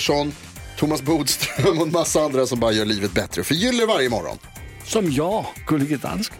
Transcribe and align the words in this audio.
Pettersson, 0.00 0.32
Thomas 0.76 1.02
Bodström 1.02 1.78
och 1.78 1.86
en 1.86 1.92
massa 1.92 2.20
andra 2.20 2.46
som 2.46 2.60
bara 2.60 2.72
gör 2.72 2.84
livet 2.84 3.12
bättre. 3.12 3.44
Förgyller 3.44 3.86
varje 3.86 4.08
morgon. 4.08 4.38
Som 4.84 5.12
jag, 5.12 5.46
Gullige 5.66 5.96
Dansken. 5.96 6.38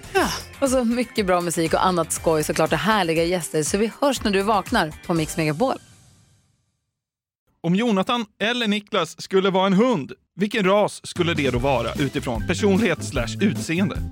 Och 0.60 0.70
så 0.70 0.84
mycket 0.84 1.26
bra 1.26 1.40
musik 1.40 1.74
och 1.74 1.86
annat 1.86 2.12
skoj 2.12 2.44
såklart 2.44 2.72
och 2.72 2.78
härliga 2.78 3.24
gäster. 3.24 3.62
Så 3.62 3.78
vi 3.78 3.90
hörs 4.00 4.24
när 4.24 4.30
du 4.30 4.42
vaknar 4.42 4.92
på 5.06 5.14
Mix 5.14 5.36
Megapol. 5.36 5.74
Om 7.62 7.74
Jonathan 7.74 8.26
eller 8.42 8.68
Niklas 8.68 9.22
skulle 9.22 9.50
vara 9.50 9.66
en 9.66 9.72
hund, 9.72 10.12
vilken 10.36 10.64
ras 10.64 11.00
skulle 11.04 11.34
det 11.34 11.50
då 11.50 11.58
vara 11.58 11.94
utifrån 11.94 12.46
personlighet 12.46 13.04
slash 13.04 13.36
utseende? 13.40 13.96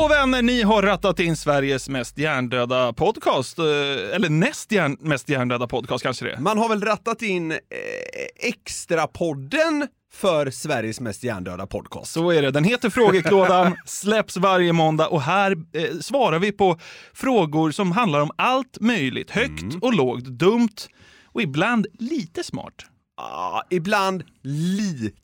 Hallå 0.00 0.08
vänner, 0.14 0.42
ni 0.42 0.62
har 0.62 0.82
rattat 0.82 1.20
in 1.20 1.36
Sveriges 1.36 1.88
mest 1.88 2.18
hjärndöda 2.18 2.92
podcast. 2.92 3.58
eh, 3.58 3.64
Eller 4.14 4.28
näst 4.28 4.72
hjärn, 4.72 4.96
mest 5.00 5.28
hjärndöda 5.28 5.66
podcast 5.66 6.02
kanske 6.04 6.24
det 6.24 6.32
är. 6.32 6.38
Man 6.40 6.58
har 6.58 6.68
väl 6.68 6.80
rattat 6.84 7.22
in 7.22 7.50
eh, 7.52 7.58
extra-podden 8.38 9.86
för 10.12 10.50
Sveriges 10.50 11.00
mest 11.00 11.24
hjärndöda 11.24 11.66
podcast. 11.66 12.12
Så 12.12 12.30
är 12.30 12.42
det. 12.42 12.50
Den 12.50 12.64
heter 12.64 12.90
Frågeklådan, 12.90 13.76
släpps 13.86 14.36
varje 14.36 14.72
måndag 14.72 15.06
och 15.08 15.22
här 15.22 15.52
eh, 15.72 15.98
svarar 16.00 16.38
vi 16.38 16.52
på 16.52 16.78
frågor 17.14 17.70
som 17.70 17.92
handlar 17.92 18.20
om 18.20 18.30
allt 18.38 18.80
möjligt. 18.80 19.30
Högt 19.30 19.62
Mm. 19.62 19.78
och 19.82 19.94
lågt, 19.94 20.24
dumt 20.24 20.76
och 21.24 21.42
ibland 21.42 21.86
lite 21.98 22.44
smart. 22.44 22.74
Ah, 23.16 23.62
ibland 23.70 24.22
lite 24.42 25.16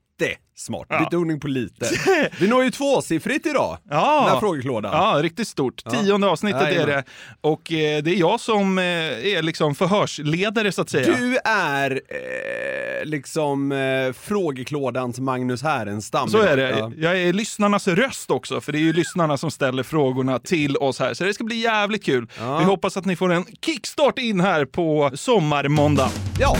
smart. 0.56 0.86
Ja. 0.90 0.98
Betoning 0.98 1.40
på 1.40 1.48
lite. 1.48 1.90
Vi 2.40 2.48
når 2.48 2.64
ju 2.64 2.70
tvåsiffrigt 2.70 3.46
idag, 3.46 3.78
den 3.84 3.98
här 3.98 4.04
Ja, 4.28 4.36
frågeklådan. 4.40 4.92
ja 4.92 5.22
riktigt 5.22 5.48
stort. 5.48 5.82
Tionde 5.90 6.26
avsnittet 6.26 6.62
är 6.62 6.66
Jajamän. 6.66 6.86
det. 6.88 7.04
Och 7.40 7.72
eh, 7.72 8.02
det 8.02 8.10
är 8.10 8.14
jag 8.20 8.40
som 8.40 8.78
eh, 8.78 8.84
är 8.84 9.42
liksom 9.42 9.74
förhörsledare 9.74 10.72
så 10.72 10.82
att 10.82 10.90
säga. 10.90 11.16
Du 11.16 11.38
är 11.44 11.90
eh, 11.90 13.04
liksom 13.04 13.72
eh, 13.72 14.12
frågeklådans 14.12 15.18
Magnus 15.20 15.62
Härenstam. 15.62 16.28
Så 16.28 16.38
är 16.38 16.58
Ja. 16.58 16.86
det. 16.88 17.02
Jag 17.02 17.18
är 17.22 17.32
lyssnarnas 17.32 17.88
röst 17.88 18.30
också, 18.30 18.60
för 18.60 18.72
det 18.72 18.78
är 18.78 18.80
ju 18.80 18.92
lyssnarna 18.92 19.36
som 19.36 19.50
ställer 19.50 19.82
frågorna 19.82 20.38
till 20.38 20.76
oss 20.76 20.98
här. 20.98 21.14
Så 21.14 21.24
det 21.24 21.34
ska 21.34 21.44
bli 21.44 21.56
jävligt 21.56 22.04
kul. 22.04 22.26
Ja. 22.38 22.58
Vi 22.58 22.64
hoppas 22.64 22.96
att 22.96 23.04
ni 23.04 23.16
får 23.16 23.32
en 23.32 23.44
kickstart 23.66 24.18
in 24.18 24.40
här 24.40 24.64
på 24.64 25.10
sommarmåndag. 25.14 26.10
Ja, 26.40 26.56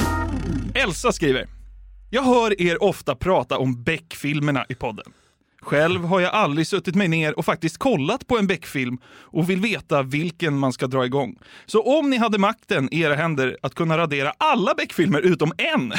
Elsa 0.75 1.13
skriver. 1.13 1.47
Jag 2.11 2.23
hör 2.23 2.63
er 2.63 2.83
ofta 2.83 3.15
prata 3.15 3.59
om 3.59 3.83
Beck-filmerna 3.83 4.67
i 4.69 4.75
podden. 4.75 5.13
Själv 5.61 6.05
har 6.05 6.21
jag 6.21 6.35
aldrig 6.35 6.67
suttit 6.67 6.95
mig 6.95 7.09
ner 7.09 7.39
och 7.39 7.45
faktiskt 7.45 7.79
kollat 7.79 8.27
på 8.27 8.39
en 8.39 8.47
Beck-film 8.47 8.99
och 9.09 9.51
vill 9.51 9.61
veta 9.61 10.03
vilken 10.03 10.59
man 10.59 10.73
ska 10.73 10.87
dra 10.87 11.05
igång. 11.07 11.39
Så 11.67 11.99
om 11.99 12.11
ni 12.11 12.17
hade 12.17 12.39
makten 12.39 12.89
i 12.93 13.01
era 13.01 13.15
händer 13.15 13.57
att 13.63 13.75
kunna 13.75 13.99
radera 13.99 14.33
alla 14.39 14.75
Beck-filmer 14.75 15.21
utom 15.21 15.53
en, 15.59 15.93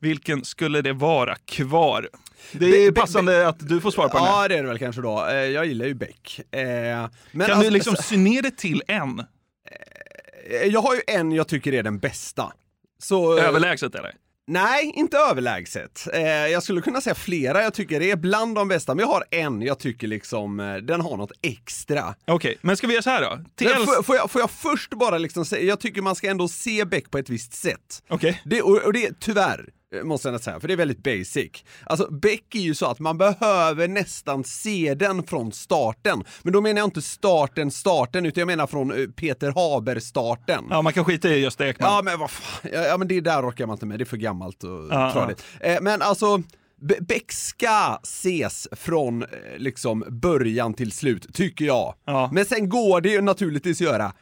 vilken 0.00 0.44
skulle 0.44 0.82
det 0.82 0.92
vara 0.92 1.34
kvar? 1.44 2.08
Det 2.52 2.66
är 2.66 2.86
Be- 2.86 2.92
be- 2.92 3.00
passande 3.00 3.48
att 3.48 3.68
du 3.68 3.80
får 3.80 3.90
svara 3.90 4.08
på 4.08 4.16
den 4.18 4.26
här. 4.26 4.42
ja 4.42 4.48
det 4.48 4.54
är 4.56 4.62
det 4.62 4.68
väl 4.68 4.78
kanske 4.78 5.02
då. 5.02 5.26
Eh, 5.26 5.34
jag 5.34 5.66
gillar 5.66 5.86
ju 5.86 5.94
Beck. 5.94 6.40
Eh, 6.50 6.60
men 6.60 7.08
Kan 7.32 7.40
alltså, 7.40 7.60
du 7.62 7.70
liksom 7.70 7.96
sy 7.96 8.16
ner 8.16 8.42
det 8.42 8.56
till 8.56 8.82
en? 8.88 9.18
eh, 9.20 10.66
Jag 10.66 10.80
har 10.82 10.94
ju 10.94 11.00
en 11.06 11.32
jag 11.32 11.48
tycker 11.48 11.72
är 11.74 11.82
den 11.82 11.98
bästa. 11.98 12.52
Så, 12.98 13.38
Överlägset 13.38 13.94
eller? 13.94 14.14
Nej, 14.52 14.92
inte 14.94 15.16
överlägset. 15.18 16.06
Eh, 16.12 16.22
jag 16.22 16.62
skulle 16.62 16.80
kunna 16.80 17.00
säga 17.00 17.14
flera 17.14 17.62
jag 17.62 17.74
tycker 17.74 18.02
är 18.02 18.16
bland 18.16 18.54
de 18.54 18.68
bästa, 18.68 18.94
men 18.94 19.02
jag 19.06 19.12
har 19.12 19.24
en 19.30 19.62
jag 19.62 19.78
tycker 19.78 20.06
liksom, 20.06 20.60
eh, 20.60 20.74
den 20.76 21.00
har 21.00 21.16
något 21.16 21.32
extra. 21.42 22.14
Okej, 22.26 22.58
men 22.60 22.76
ska 22.76 22.86
vi 22.86 22.92
göra 22.92 23.02
så 23.02 23.10
här 23.10 23.22
då? 23.22 23.44
Elsa- 23.80 23.84
får, 23.86 24.02
får, 24.02 24.16
jag, 24.16 24.30
får 24.30 24.40
jag 24.40 24.50
först 24.50 24.90
bara 24.90 25.18
liksom 25.18 25.44
säga, 25.44 25.62
jag 25.64 25.80
tycker 25.80 26.02
man 26.02 26.14
ska 26.14 26.30
ändå 26.30 26.48
se 26.48 26.84
Beck 26.84 27.10
på 27.10 27.18
ett 27.18 27.28
visst 27.28 27.52
sätt. 27.54 28.02
Okej. 28.08 28.42
Det, 28.44 28.62
och, 28.62 28.76
och 28.76 28.92
det 28.92 29.06
är 29.06 29.14
tyvärr, 29.20 29.68
måste 30.02 30.28
jag 30.28 30.40
säga, 30.40 30.60
för 30.60 30.68
det 30.68 30.74
är 30.74 30.76
väldigt 30.76 31.02
basic. 31.02 31.50
Alltså 31.86 32.10
Beck 32.12 32.54
är 32.54 32.58
ju 32.60 32.74
så 32.74 32.86
att 32.86 32.98
man 32.98 33.18
behöver 33.18 33.88
nästan 33.88 34.44
se 34.44 34.94
den 34.94 35.22
från 35.22 35.52
starten. 35.52 36.24
Men 36.42 36.52
då 36.52 36.60
menar 36.60 36.78
jag 36.80 36.86
inte 36.86 37.02
starten, 37.02 37.70
starten, 37.70 38.26
utan 38.26 38.40
jag 38.40 38.46
menar 38.46 38.66
från 38.66 38.92
eh, 39.02 39.06
Peter 39.06 39.52
Haber-starten. 39.54 40.64
Ja, 40.70 40.82
man 40.82 40.92
kan 40.92 41.04
skita 41.04 41.28
i 41.28 41.38
Gösta 41.40 41.68
Ekman. 41.68 41.88
Ja 41.92 42.02
men 42.04 42.18
vad 42.18 42.30
fan, 42.30 42.70
ja, 42.74 42.80
ja 42.80 42.96
men 42.96 43.08
det 43.08 43.20
där 43.20 43.48
orkar 43.50 43.66
man 43.66 43.74
inte 43.74 43.86
med, 43.86 43.98
det 43.98 44.02
är 44.02 44.06
för 44.06 44.16
gammalt 44.16 44.64
och 44.64 44.70
Ja, 44.90 45.12
tradigt. 45.12 45.44
Eh, 45.60 45.78
men 45.80 46.02
alltså, 46.02 46.42
Be- 46.82 47.00
Beck 47.00 47.32
ska 47.32 47.98
ses 48.02 48.68
från 48.72 49.22
eh, 49.22 49.28
liksom 49.58 50.04
början 50.08 50.74
till 50.74 50.92
slut, 50.92 51.34
tycker 51.34 51.64
jag. 51.64 51.94
Ja. 52.04 52.30
Men 52.32 52.44
sen 52.44 52.68
går 52.68 53.00
det 53.00 53.08
ju 53.08 53.20
naturligtvis 53.20 53.80
att 53.80 53.86
göra 53.86 54.12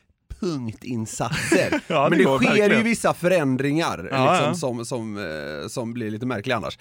punktinsatser. 0.41 1.81
Ja, 1.87 2.09
men 2.11 2.19
det 2.19 2.25
sker 2.25 2.55
ju 2.55 2.61
verkligen. 2.61 2.85
vissa 2.85 3.15
förändringar 3.15 4.09
Ja, 4.11 4.33
liksom, 4.33 4.47
ja. 4.49 4.55
Som, 4.55 4.87
som, 4.87 5.19
eh, 5.63 5.69
som 5.69 5.93
blir 5.93 6.11
lite 6.11 6.27
märkliga 6.27 6.57
annars. 6.57 6.79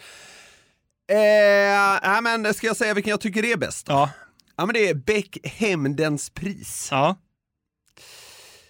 Eh, 1.12 2.10
nej, 2.12 2.22
men 2.22 2.54
ska 2.54 2.68
jag 2.68 2.78
säga 2.78 2.94
vilken 2.94 3.12
jag 3.12 3.22
tycker 3.22 3.46
är 3.46 3.58
bäst? 3.58 3.86
Ja. 3.90 4.10
Ja 4.58 4.66
men 4.66 4.74
det 4.74 4.90
är 4.90 4.94
Beck 4.94 5.38
Hämndens 5.44 6.30
pris. 6.30 6.88
Ja. 6.92 7.16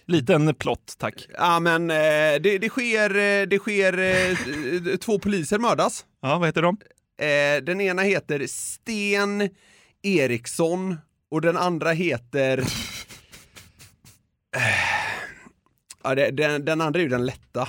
Liten 0.05 0.55
plott, 0.55 0.95
tack. 0.97 1.27
Ja 1.37 1.59
men 1.59 1.91
eh, 1.91 1.95
det, 2.41 2.57
det 2.61 2.69
sker, 2.69 3.09
eh, 3.09 3.47
det 3.47 3.59
sker, 3.59 4.97
två 4.97 5.19
poliser 5.19 5.59
mördas. 5.59 6.05
Ja, 6.21 6.37
vad 6.37 6.47
heter 6.47 6.61
de? 6.61 6.77
Den 7.63 7.81
ena 7.81 8.01
heter 8.01 8.47
Sten 8.47 9.49
Eriksson 10.03 10.97
och 11.31 11.41
den 11.41 11.57
andra 11.57 11.91
heter... 11.91 12.63
Eh, 14.55 14.61
Ja, 16.03 16.15
det, 16.15 16.31
den, 16.31 16.65
den 16.65 16.81
andra 16.81 16.99
är 16.99 17.03
ju 17.03 17.09
den 17.09 17.25
lätta. 17.25 17.67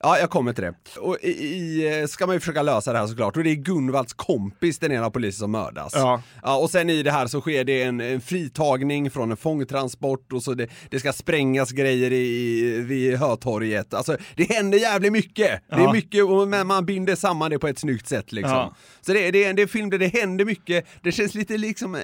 Ja, 0.00 0.18
jag 0.18 0.30
kommer 0.30 0.52
till 0.52 0.64
det. 0.64 0.74
Och 0.98 1.16
i, 1.22 1.28
i, 1.28 2.06
ska 2.08 2.26
man 2.26 2.36
ju 2.36 2.40
försöka 2.40 2.62
lösa 2.62 2.92
det 2.92 2.98
här 2.98 3.06
såklart. 3.06 3.36
Och 3.36 3.44
det 3.44 3.50
är 3.50 3.54
Gunvalds 3.54 4.12
kompis, 4.12 4.78
den 4.78 4.92
ena 4.92 5.10
polisen 5.10 5.38
som 5.38 5.50
mördas. 5.50 5.92
Ja. 5.94 6.22
Ja, 6.42 6.56
och 6.58 6.70
sen 6.70 6.90
i 6.90 7.02
det 7.02 7.10
här 7.10 7.26
så 7.26 7.40
sker 7.40 7.64
det 7.64 7.82
en, 7.82 8.00
en 8.00 8.20
fritagning 8.20 9.10
från 9.10 9.30
en 9.30 9.36
fångtransport 9.36 10.32
och 10.32 10.42
så 10.42 10.54
det, 10.54 10.68
det 10.90 11.00
ska 11.00 11.12
sprängas 11.12 11.70
grejer 11.70 12.12
i, 12.12 12.62
vid 12.80 13.16
Hötorget. 13.16 13.94
Alltså 13.94 14.16
det 14.36 14.44
händer 14.44 14.78
jävligt 14.78 15.12
mycket. 15.12 15.62
Det 15.68 15.74
är 15.74 15.80
Ja. 15.80 15.92
mycket, 15.92 16.24
och, 16.24 16.48
men 16.48 16.66
man 16.66 16.86
binder 16.86 17.14
samman 17.16 17.50
det 17.50 17.58
på 17.58 17.68
ett 17.68 17.78
snyggt 17.78 18.08
sätt 18.08 18.32
liksom. 18.32 18.52
Ja. 18.56 18.74
Så 19.00 19.12
det, 19.12 19.26
är- 19.28 19.32
det, 19.32 19.44
är, 19.44 19.52
det 19.52 19.60
är 19.60 19.64
en 19.64 19.68
film 19.68 19.90
där 19.90 19.98
det 19.98 20.06
händer 20.08 20.44
mycket. 20.44 20.86
Det 21.02 21.12
känns 21.12 21.34
lite 21.34 21.58
liksom 21.58 21.94
eh, 21.94 22.00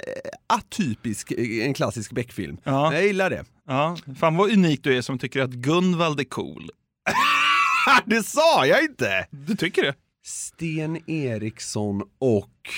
atypisk, 0.47 1.31
eh, 1.33 1.67
en 1.67 1.75
klassisk 1.75 2.13
Beck-film. 2.13 2.57
Ja. 2.65 2.95
Jag 2.95 3.05
gillar 3.05 3.31
det. 3.31 3.45
Ja. 3.67 3.97
Fan 4.17 4.37
vad 4.37 4.51
unik 4.53 4.85
du 4.85 4.97
är 4.97 5.03
som 5.03 5.19
tycker 5.19 5.43
att 5.43 5.51
Gunvald 5.51 6.21
är 6.21 6.25
cool. 6.25 6.71
det 8.07 8.23
sa 8.23 8.67
jag 8.67 8.83
inte! 8.83 9.27
Du 9.31 9.57
tycker 9.57 9.83
det? 9.83 9.95
Sten 10.25 11.11
Eriksson 11.11 12.03
och... 12.19 12.69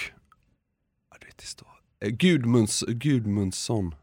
Ja, 1.11 1.17
det 1.21 1.27
vet 1.27 1.39
det 1.39 1.47
står. 1.47 1.69
Eh, 2.05 2.09
Gudmunds, 2.11 2.85
Gudmundsson. 2.89 3.95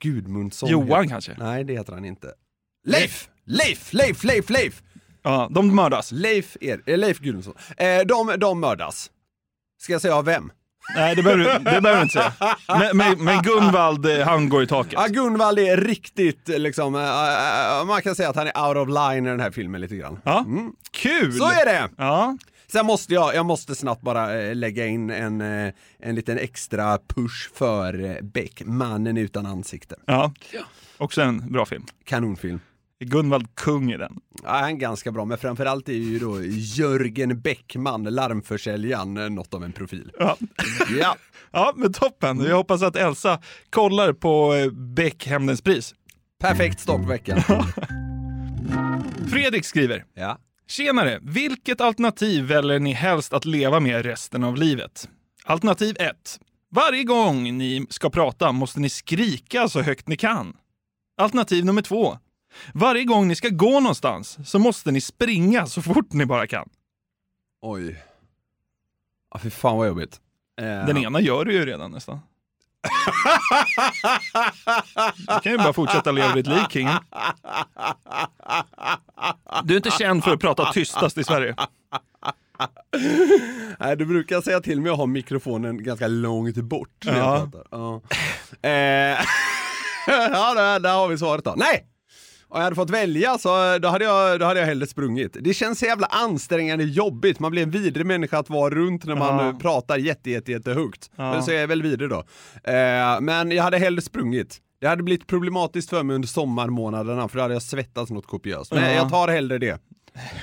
Gudmundsson. 0.00 0.68
Johan 0.68 0.88
heter- 1.02 1.08
kanske? 1.08 1.34
Nej, 1.38 1.64
det 1.64 1.72
heter 1.72 1.92
han 1.92 2.04
inte. 2.04 2.34
Leif! 2.84 3.28
Leif! 3.44 3.92
Leif! 3.92 4.24
Leif! 4.24 4.50
Leif! 4.50 4.82
Ja, 5.22 5.48
de 5.50 5.74
mördas. 5.74 6.12
Leif, 6.12 6.56
er, 6.60 6.82
eh, 6.86 6.98
Leif 6.98 7.18
Gudmundsson. 7.18 7.54
Eh, 7.76 8.00
de, 8.06 8.34
de 8.38 8.60
mördas. 8.60 9.10
Ska 9.80 9.92
jag 9.92 10.02
säga 10.02 10.14
av 10.16 10.24
vem? 10.24 10.52
Nej, 10.94 11.16
det 11.16 11.22
behöver, 11.22 11.44
du- 11.44 11.64
det 11.64 11.80
behöver 11.80 11.96
du 11.96 12.02
inte 12.02 12.12
säga. 12.14 12.32
Men, 12.68 12.96
men, 12.96 13.24
men 13.24 13.42
Gunvald, 13.42 14.06
eh, 14.06 14.26
han 14.26 14.48
går 14.48 14.62
i 14.62 14.66
taket. 14.66 14.92
Ja, 14.92 15.06
Gunvald 15.08 15.58
är 15.58 15.76
riktigt 15.76 16.48
liksom, 16.48 16.94
eh, 16.94 17.78
eh, 17.80 17.84
man 17.84 18.02
kan 18.02 18.14
säga 18.14 18.28
att 18.28 18.36
han 18.36 18.46
är 18.46 18.68
out 18.68 18.76
of 18.76 18.88
line 18.88 19.26
i 19.26 19.30
den 19.30 19.40
här 19.40 19.50
filmen 19.50 19.80
lite 19.80 19.96
grann. 19.96 20.20
Ja, 20.24 20.44
kul! 20.90 21.32
Så 21.32 21.44
är 21.44 21.64
det! 21.66 21.88
Ja, 21.96 22.36
Sen 22.72 22.86
måste 22.86 23.14
jag, 23.14 23.34
jag 23.34 23.46
måste 23.46 23.74
snabbt 23.74 24.02
bara 24.02 24.40
eh, 24.42 24.54
lägga 24.54 24.86
in 24.86 25.10
en, 25.10 25.40
eh, 25.40 25.72
en 26.00 26.14
liten 26.14 26.38
extra 26.38 26.98
push 27.14 27.50
för 27.54 28.04
eh, 28.04 28.16
Beck, 28.22 28.62
Mannen 28.64 29.16
utan 29.16 29.46
ansikte. 29.46 29.94
ja. 30.06 30.32
Också 30.98 31.22
en 31.22 31.52
bra 31.52 31.66
film. 31.66 31.84
Kanonfilm. 32.04 32.60
Är 32.98 33.04
Gunvald 33.06 33.54
kung 33.54 33.92
i 33.92 33.96
den? 33.96 34.20
Ja, 34.42 34.50
han 34.50 34.64
är 34.64 34.72
ganska 34.72 35.12
bra, 35.12 35.24
men 35.24 35.38
framförallt 35.38 35.88
är 35.88 35.92
ju 35.92 36.18
då 36.18 36.42
Jörgen 36.44 37.40
Bäckman, 37.40 38.02
larmförsäljaren, 38.04 39.34
något 39.34 39.54
av 39.54 39.64
en 39.64 39.72
profil. 39.72 40.10
Ja. 40.18 40.36
Ja. 41.00 41.16
Ja, 41.50 41.72
men 41.76 41.92
toppen. 41.92 42.40
Jag 42.40 42.56
hoppas 42.56 42.82
att 42.82 42.96
Elsa 42.96 43.40
kollar 43.70 44.12
på 44.12 44.54
eh, 44.54 44.70
Beck 44.70 45.26
Hämndens 45.26 45.62
pris. 45.62 45.94
Perfekt 46.40 46.80
start 46.80 47.02
på 47.02 47.08
veckan. 47.08 47.40
Fredrik 49.30 49.64
skriver. 49.64 50.04
Ja. 50.14 50.38
Tjenare! 50.68 51.18
Vilket 51.22 51.80
alternativ 51.80 52.44
väljer 52.44 52.78
ni 52.78 52.92
helst 52.92 53.32
att 53.32 53.44
leva 53.44 53.80
med 53.80 54.04
resten 54.04 54.44
av 54.44 54.56
livet? 54.56 55.08
Alternativ 55.44 55.96
1. 55.98 56.40
Varje 56.70 57.04
gång 57.04 57.58
ni 57.58 57.86
ska 57.90 58.10
prata 58.10 58.52
måste 58.52 58.80
ni 58.80 58.88
skrika 58.88 59.68
så 59.68 59.82
högt 59.82 60.08
ni 60.08 60.16
kan. 60.16 60.56
Alternativ 61.16 61.64
nummer 61.64 61.82
2. 61.82 62.18
Varje 62.74 63.04
gång 63.04 63.28
ni 63.28 63.36
ska 63.36 63.48
gå 63.48 63.80
någonstans 63.80 64.38
så 64.50 64.58
måste 64.58 64.90
ni 64.90 65.00
springa 65.00 65.66
så 65.66 65.82
fort 65.82 66.12
ni 66.12 66.26
bara 66.26 66.46
kan. 66.46 66.68
Oj. 67.62 68.02
Ja, 69.34 69.38
fy 69.38 69.50
fan 69.50 69.76
vad 69.76 69.88
jobbigt. 69.88 70.20
Eh, 70.60 70.64
Den 70.86 70.96
ena 70.96 71.20
gör 71.20 71.44
du 71.44 71.52
ju 71.52 71.66
redan 71.66 71.90
nästan. 71.90 72.18
Du 75.16 75.40
kan 75.42 75.52
ju 75.52 75.58
bara 75.58 75.72
fortsätta 75.72 76.12
leva 76.12 76.34
ditt 76.34 76.46
liv, 76.46 76.62
kingen. 76.70 76.96
Du 79.64 79.72
är 79.74 79.76
inte 79.76 79.90
känd 79.90 80.24
för 80.24 80.32
att 80.32 80.40
prata 80.40 80.72
tystast 80.72 81.18
i 81.18 81.24
Sverige. 81.24 81.54
Nej, 83.78 83.96
du 83.96 84.06
brukar 84.06 84.40
säga 84.40 84.60
till 84.60 84.80
mig 84.80 84.90
att 84.92 84.98
ha 84.98 85.06
mikrofonen 85.06 85.82
ganska 85.84 86.06
långt 86.08 86.56
bort 86.56 87.04
när 87.04 87.18
Ja. 87.18 87.50
Ja, 87.70 88.00
eh, 88.68 88.70
ja 90.06 90.54
där, 90.54 90.80
där 90.80 90.94
har 90.94 91.08
vi 91.08 91.18
svaret 91.18 91.44
då. 91.44 91.54
Nej! 91.56 91.86
Om 92.56 92.60
jag 92.60 92.64
hade 92.64 92.76
fått 92.76 92.90
välja 92.90 93.38
så 93.38 93.78
då 93.78 93.88
hade, 93.88 94.04
jag, 94.04 94.40
då 94.40 94.46
hade 94.46 94.60
jag 94.60 94.66
hellre 94.66 94.86
sprungit. 94.86 95.36
Det 95.40 95.54
känns 95.54 95.78
så 95.78 95.84
jävla 95.86 96.06
ansträngande 96.06 96.84
jobbigt, 96.84 97.38
man 97.40 97.50
blir 97.50 97.62
en 97.62 97.70
vidrig 97.70 98.06
människa 98.06 98.38
att 98.38 98.50
vara 98.50 98.74
runt 98.74 99.04
när 99.04 99.14
man 99.16 99.38
Ja. 99.38 99.48
eh, 99.50 99.58
pratar 99.58 99.98
jätte, 99.98 100.30
jätte, 100.30 100.52
jätte 100.52 100.70
högt. 100.72 101.10
Ja. 101.16 101.32
Men 101.32 101.42
så 101.42 101.50
är 101.50 101.60
jag 101.60 101.68
väl 101.68 101.82
vidrig 101.82 102.10
då. 102.10 102.18
Eh, 102.64 103.20
men 103.20 103.50
jag 103.50 103.62
hade 103.62 103.78
hellre 103.78 104.02
sprungit. 104.02 104.56
Det 104.80 104.86
hade 104.86 105.02
blivit 105.02 105.26
problematiskt 105.26 105.90
för 105.90 106.02
mig 106.02 106.14
under 106.14 106.28
sommarmånaderna 106.28 107.28
för 107.28 107.36
då 107.38 107.42
hade 107.42 107.54
jag 107.54 107.62
svettats 107.62 108.10
något 108.10 108.26
kopiöst. 108.26 108.72
Men 108.72 108.84
Ja. 108.84 108.90
jag 108.90 109.10
tar 109.10 109.28
hellre 109.28 109.58
det. 109.58 109.78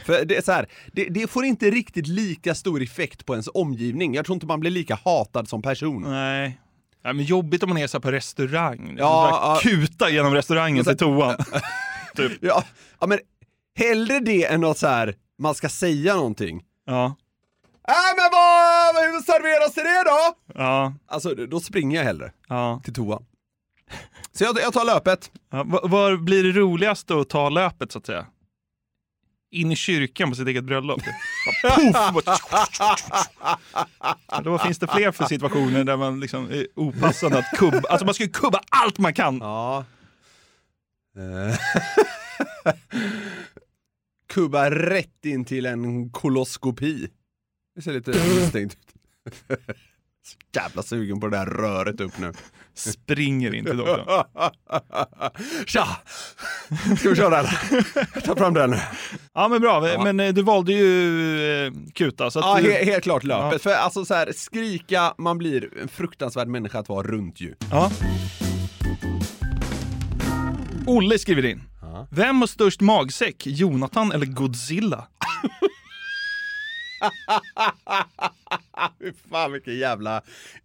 För 0.05 0.25
det 0.25 0.37
är 0.37 0.41
så 0.41 0.51
här, 0.51 0.67
det, 0.91 1.05
det 1.09 1.27
får 1.29 1.45
inte 1.45 1.69
riktigt 1.69 2.07
lika 2.07 2.55
stor 2.55 2.81
effekt 2.83 3.25
på 3.25 3.33
ens 3.33 3.49
omgivning. 3.53 4.13
Jag 4.15 4.25
tror 4.25 4.33
inte 4.33 4.45
man 4.45 4.59
blir 4.59 4.71
lika 4.71 4.99
hatad 5.05 5.47
som 5.47 5.61
person. 5.61 6.01
Nej. 6.07 6.59
Ja, 7.05 7.13
men 7.13 7.25
jobbigt 7.25 7.63
om 7.63 7.69
man 7.69 7.77
är 7.77 7.87
så 7.87 7.99
på 7.99 8.11
restaurang. 8.11 8.95
Ja, 8.97 9.29
Ja, 9.31 9.59
ja. 9.63 9.69
Kuta 9.69 10.09
genom 10.09 10.33
restaurangen 10.33 10.83
till 10.85 10.97
toan. 10.97 11.35
typ. 12.29 12.31
Ja, 12.41 12.63
ja 12.99 13.07
men 13.07 13.19
hellre 13.75 14.19
det 14.19 14.45
än 14.45 14.63
att 14.63 14.77
så 14.77 14.87
här, 14.87 15.15
man 15.37 15.55
ska 15.55 15.69
säga 15.69 16.15
någonting. 16.15 16.63
Ja. 16.85 17.15
Äh 17.87 18.15
men 18.17 18.29
vad, 18.31 18.95
hur 19.05 19.21
serveras 19.21 19.73
det 19.73 20.03
då? 20.05 20.35
Ja. 20.61 20.93
Alltså 21.07 21.35
då 21.35 21.59
springer 21.59 21.97
jag 21.97 22.03
hellre 22.03 22.31
ja. 22.47 22.81
till 22.83 22.93
toan. 22.93 23.25
Så 24.31 24.43
jag, 24.43 24.57
jag 24.57 24.73
tar 24.73 24.85
löpet. 24.85 25.31
ja. 25.51 25.63
Var, 25.63 25.87
var 25.87 26.17
blir 26.17 26.43
det 26.43 26.51
roligast 26.51 27.11
att 27.11 27.29
ta 27.29 27.49
löpet 27.49 27.91
så 27.91 27.99
att 27.99 28.05
säga? 28.05 28.25
In 29.51 29.71
i 29.71 29.75
kyrkan 29.75 30.29
på 30.29 30.35
sitt 30.35 30.47
eget 30.47 30.63
bröllop. 30.63 31.01
Bara- 32.13 32.37
Då 34.43 34.57
finns 34.57 34.79
det 34.79 34.87
fler 34.87 35.11
för 35.11 35.25
situationer 35.25 35.83
där 35.83 35.97
man 35.97 36.19
liksom 36.19 36.51
är 36.51 36.67
opassande 36.75 37.37
att 37.37 37.57
kubba. 37.59 37.81
Alltså 37.89 38.05
man 38.05 38.13
ska 38.13 38.23
ju 38.23 38.29
kubba 38.29 38.61
allt 38.69 38.97
man 38.97 39.13
kan. 39.13 39.37
Ja. 39.37 39.85
Eh. 41.17 41.55
Kubba 44.33 44.71
rätt 44.71 45.25
in 45.25 45.45
till 45.45 45.65
en 45.65 46.09
koloskopi. 46.09 47.07
Det 47.75 47.81
ser 47.81 47.93
lite 47.93 48.11
misstänkt 48.11 48.77
ut. 48.77 48.93
Så 50.25 50.37
Jävla 50.59 50.83
sugen 50.83 51.19
på 51.19 51.27
det 51.27 51.37
där 51.37 51.45
röret 51.45 52.01
upp 52.01 52.17
nu. 52.19 52.31
Springer 52.73 53.53
inte 53.53 53.73
då. 53.73 53.85
Tja! 55.65 55.87
Ska 56.97 57.09
vi 57.09 57.15
köra 57.15 57.39
eller? 57.39 58.21
Ta 58.21 58.35
fram 58.35 58.53
den. 58.53 58.75
Ja 59.33 59.47
men 59.47 59.61
bra, 59.61 59.81
men 60.03 60.19
eh, 60.19 60.33
du 60.33 60.41
valde 60.41 60.73
ju 60.73 61.65
eh, 61.65 61.73
kuta. 61.93 62.31
Så 62.31 62.39
att 62.39 62.45
Ja, 62.45 62.61
du... 62.61 62.71
he 62.71 62.85
helt 62.85 63.03
klart 63.03 63.23
löpet. 63.23 63.51
Ja. 63.53 63.59
För 63.59 63.73
alltså 63.73 64.05
så 64.05 64.13
här, 64.13 64.31
skrika, 64.35 65.13
man 65.17 65.37
blir 65.37 65.69
en 65.81 65.87
fruktansvärd 65.87 66.47
människa 66.47 66.79
att 66.79 66.89
vara 66.89 67.07
runt 67.07 67.41
ju. 67.41 67.55
Ja. 67.71 67.91
Olle 70.87 71.19
skriver 71.19 71.45
in. 71.45 71.61
Vem 72.09 72.39
har 72.39 72.47
störst 72.47 72.81
magsäck? 72.81 73.47
Jonathan 73.47 74.11
eller 74.11 74.25
Godzilla? 74.25 75.07
Fy 78.99 79.13
fan 79.29 79.51
vilken 79.51 79.77
jävla 79.77 80.21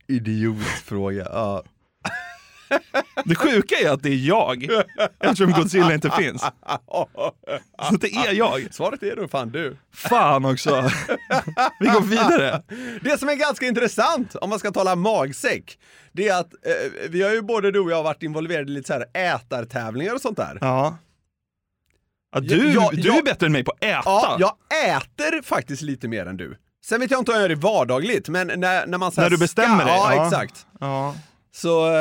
idiotfråga. 0.07 1.25
Ja. 1.25 1.63
Det 3.25 3.35
sjuka 3.35 3.75
är 3.77 3.91
att 3.91 4.03
det 4.03 4.09
är 4.09 4.27
jag, 4.27 4.69
eftersom 5.21 5.53
Godzilla 5.53 5.95
inte 5.95 6.11
finns. 6.11 6.43
Så 7.91 7.97
det 8.01 8.13
är 8.13 8.33
jag. 8.33 8.69
Svaret 8.75 9.03
är 9.03 9.17
då 9.17 9.29
fan 9.29 9.51
du. 9.51 9.77
Fan 9.95 10.45
också. 10.45 10.91
Vi 11.81 11.87
går 11.87 12.01
vidare. 12.01 12.63
Det 13.03 13.19
som 13.19 13.29
är 13.29 13.35
ganska 13.35 13.67
intressant, 13.67 14.35
om 14.35 14.51
man 14.51 14.59
ska 14.59 14.71
tala 14.71 14.97
magsäck, 14.97 15.79
det 16.13 16.29
är 16.29 16.41
att 16.41 16.53
eh, 16.53 17.09
vi 17.11 17.23
har 17.23 17.31
ju 17.31 17.43
både 17.43 17.71
du 17.71 17.81
och 17.81 17.91
jag 17.91 18.03
varit 18.03 18.23
involverade 18.23 18.71
i 18.71 18.75
lite 18.75 18.87
så 18.87 18.93
här 18.93 19.35
ätartävlingar 19.35 20.15
och 20.15 20.21
sånt 20.21 20.37
där. 20.37 20.59
Ja. 20.61 20.99
ja 22.35 22.41
du, 22.41 22.73
Ja, 22.73 22.91
du 22.93 23.19
är 23.19 23.23
bättre 23.23 23.47
än 23.47 23.53
mig 23.53 23.65
på 23.65 23.71
att 23.73 23.85
äta. 23.85 24.01
Ja, 24.05 24.37
jag 24.39 24.55
äter 24.97 25.43
faktiskt 25.43 25.83
lite 25.83 26.09
mer 26.09 26.27
än 26.27 26.37
du. 26.37 26.57
Sen 26.85 27.01
vet 27.01 27.11
jag 27.11 27.21
inte 27.21 27.31
om 27.31 27.35
jag 27.35 27.43
gör 27.43 27.49
det 27.49 27.55
vardagligt, 27.55 28.29
men 28.29 28.47
när, 28.47 28.87
när 28.87 28.99
man 28.99 29.13
så 29.13 29.21
När 29.21 29.31
du 29.31 29.39
bestämmer 29.39 29.85
ska, 29.85 29.87
dig, 29.87 29.95
Ja, 29.97 30.15
ja. 30.15 30.27
exakt. 30.27 30.67
Ja. 30.81 31.15
Så 31.59 31.87
eh, 31.87 31.95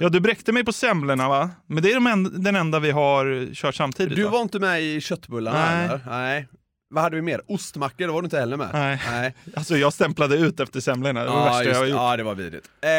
ja, 0.00 0.08
du 0.08 0.20
bräckte 0.20 0.52
mig 0.52 0.64
på 0.64 0.72
semlorna 0.72 1.28
va? 1.28 1.50
Men 1.66 1.82
det 1.82 1.90
är 1.90 1.94
de 1.94 2.06
en, 2.06 2.42
den 2.42 2.56
enda 2.56 2.78
vi 2.80 2.90
har 2.90 3.54
kört 3.54 3.74
samtidigt 3.74 4.16
du 4.16 4.24
va? 4.24 4.30
var 4.30 4.40
inte 4.42 4.58
med 4.58 4.82
i 4.82 5.00
köttbullarna 5.00 5.58
Nej. 5.76 5.84
eller? 5.86 6.00
Nej. 6.06 6.48
Vad 6.90 7.02
hade 7.02 7.16
vi 7.16 7.22
mer? 7.22 7.40
Ostmackor, 7.46 8.06
då 8.06 8.12
var 8.12 8.22
du 8.22 8.26
inte 8.26 8.38
heller 8.38 8.56
med? 8.56 8.68
Nej. 8.72 9.00
Nej. 9.10 9.34
Alltså 9.56 9.76
jag 9.76 9.92
stämplade 9.92 10.36
ut 10.36 10.60
efter 10.60 10.80
semlorna, 10.80 11.20
det 11.24 11.30
var 11.30 11.36
det 11.36 11.40
Ja, 11.40 11.44
värsta 11.44 11.64
jag 11.64 11.68
just, 11.68 11.78
har 11.80 11.86
gjort. 11.86 11.96
ja, 11.96 12.16
det 12.16 12.22
var 12.22 12.34
vidrigt. 12.34 12.66
Eh, 12.82 12.90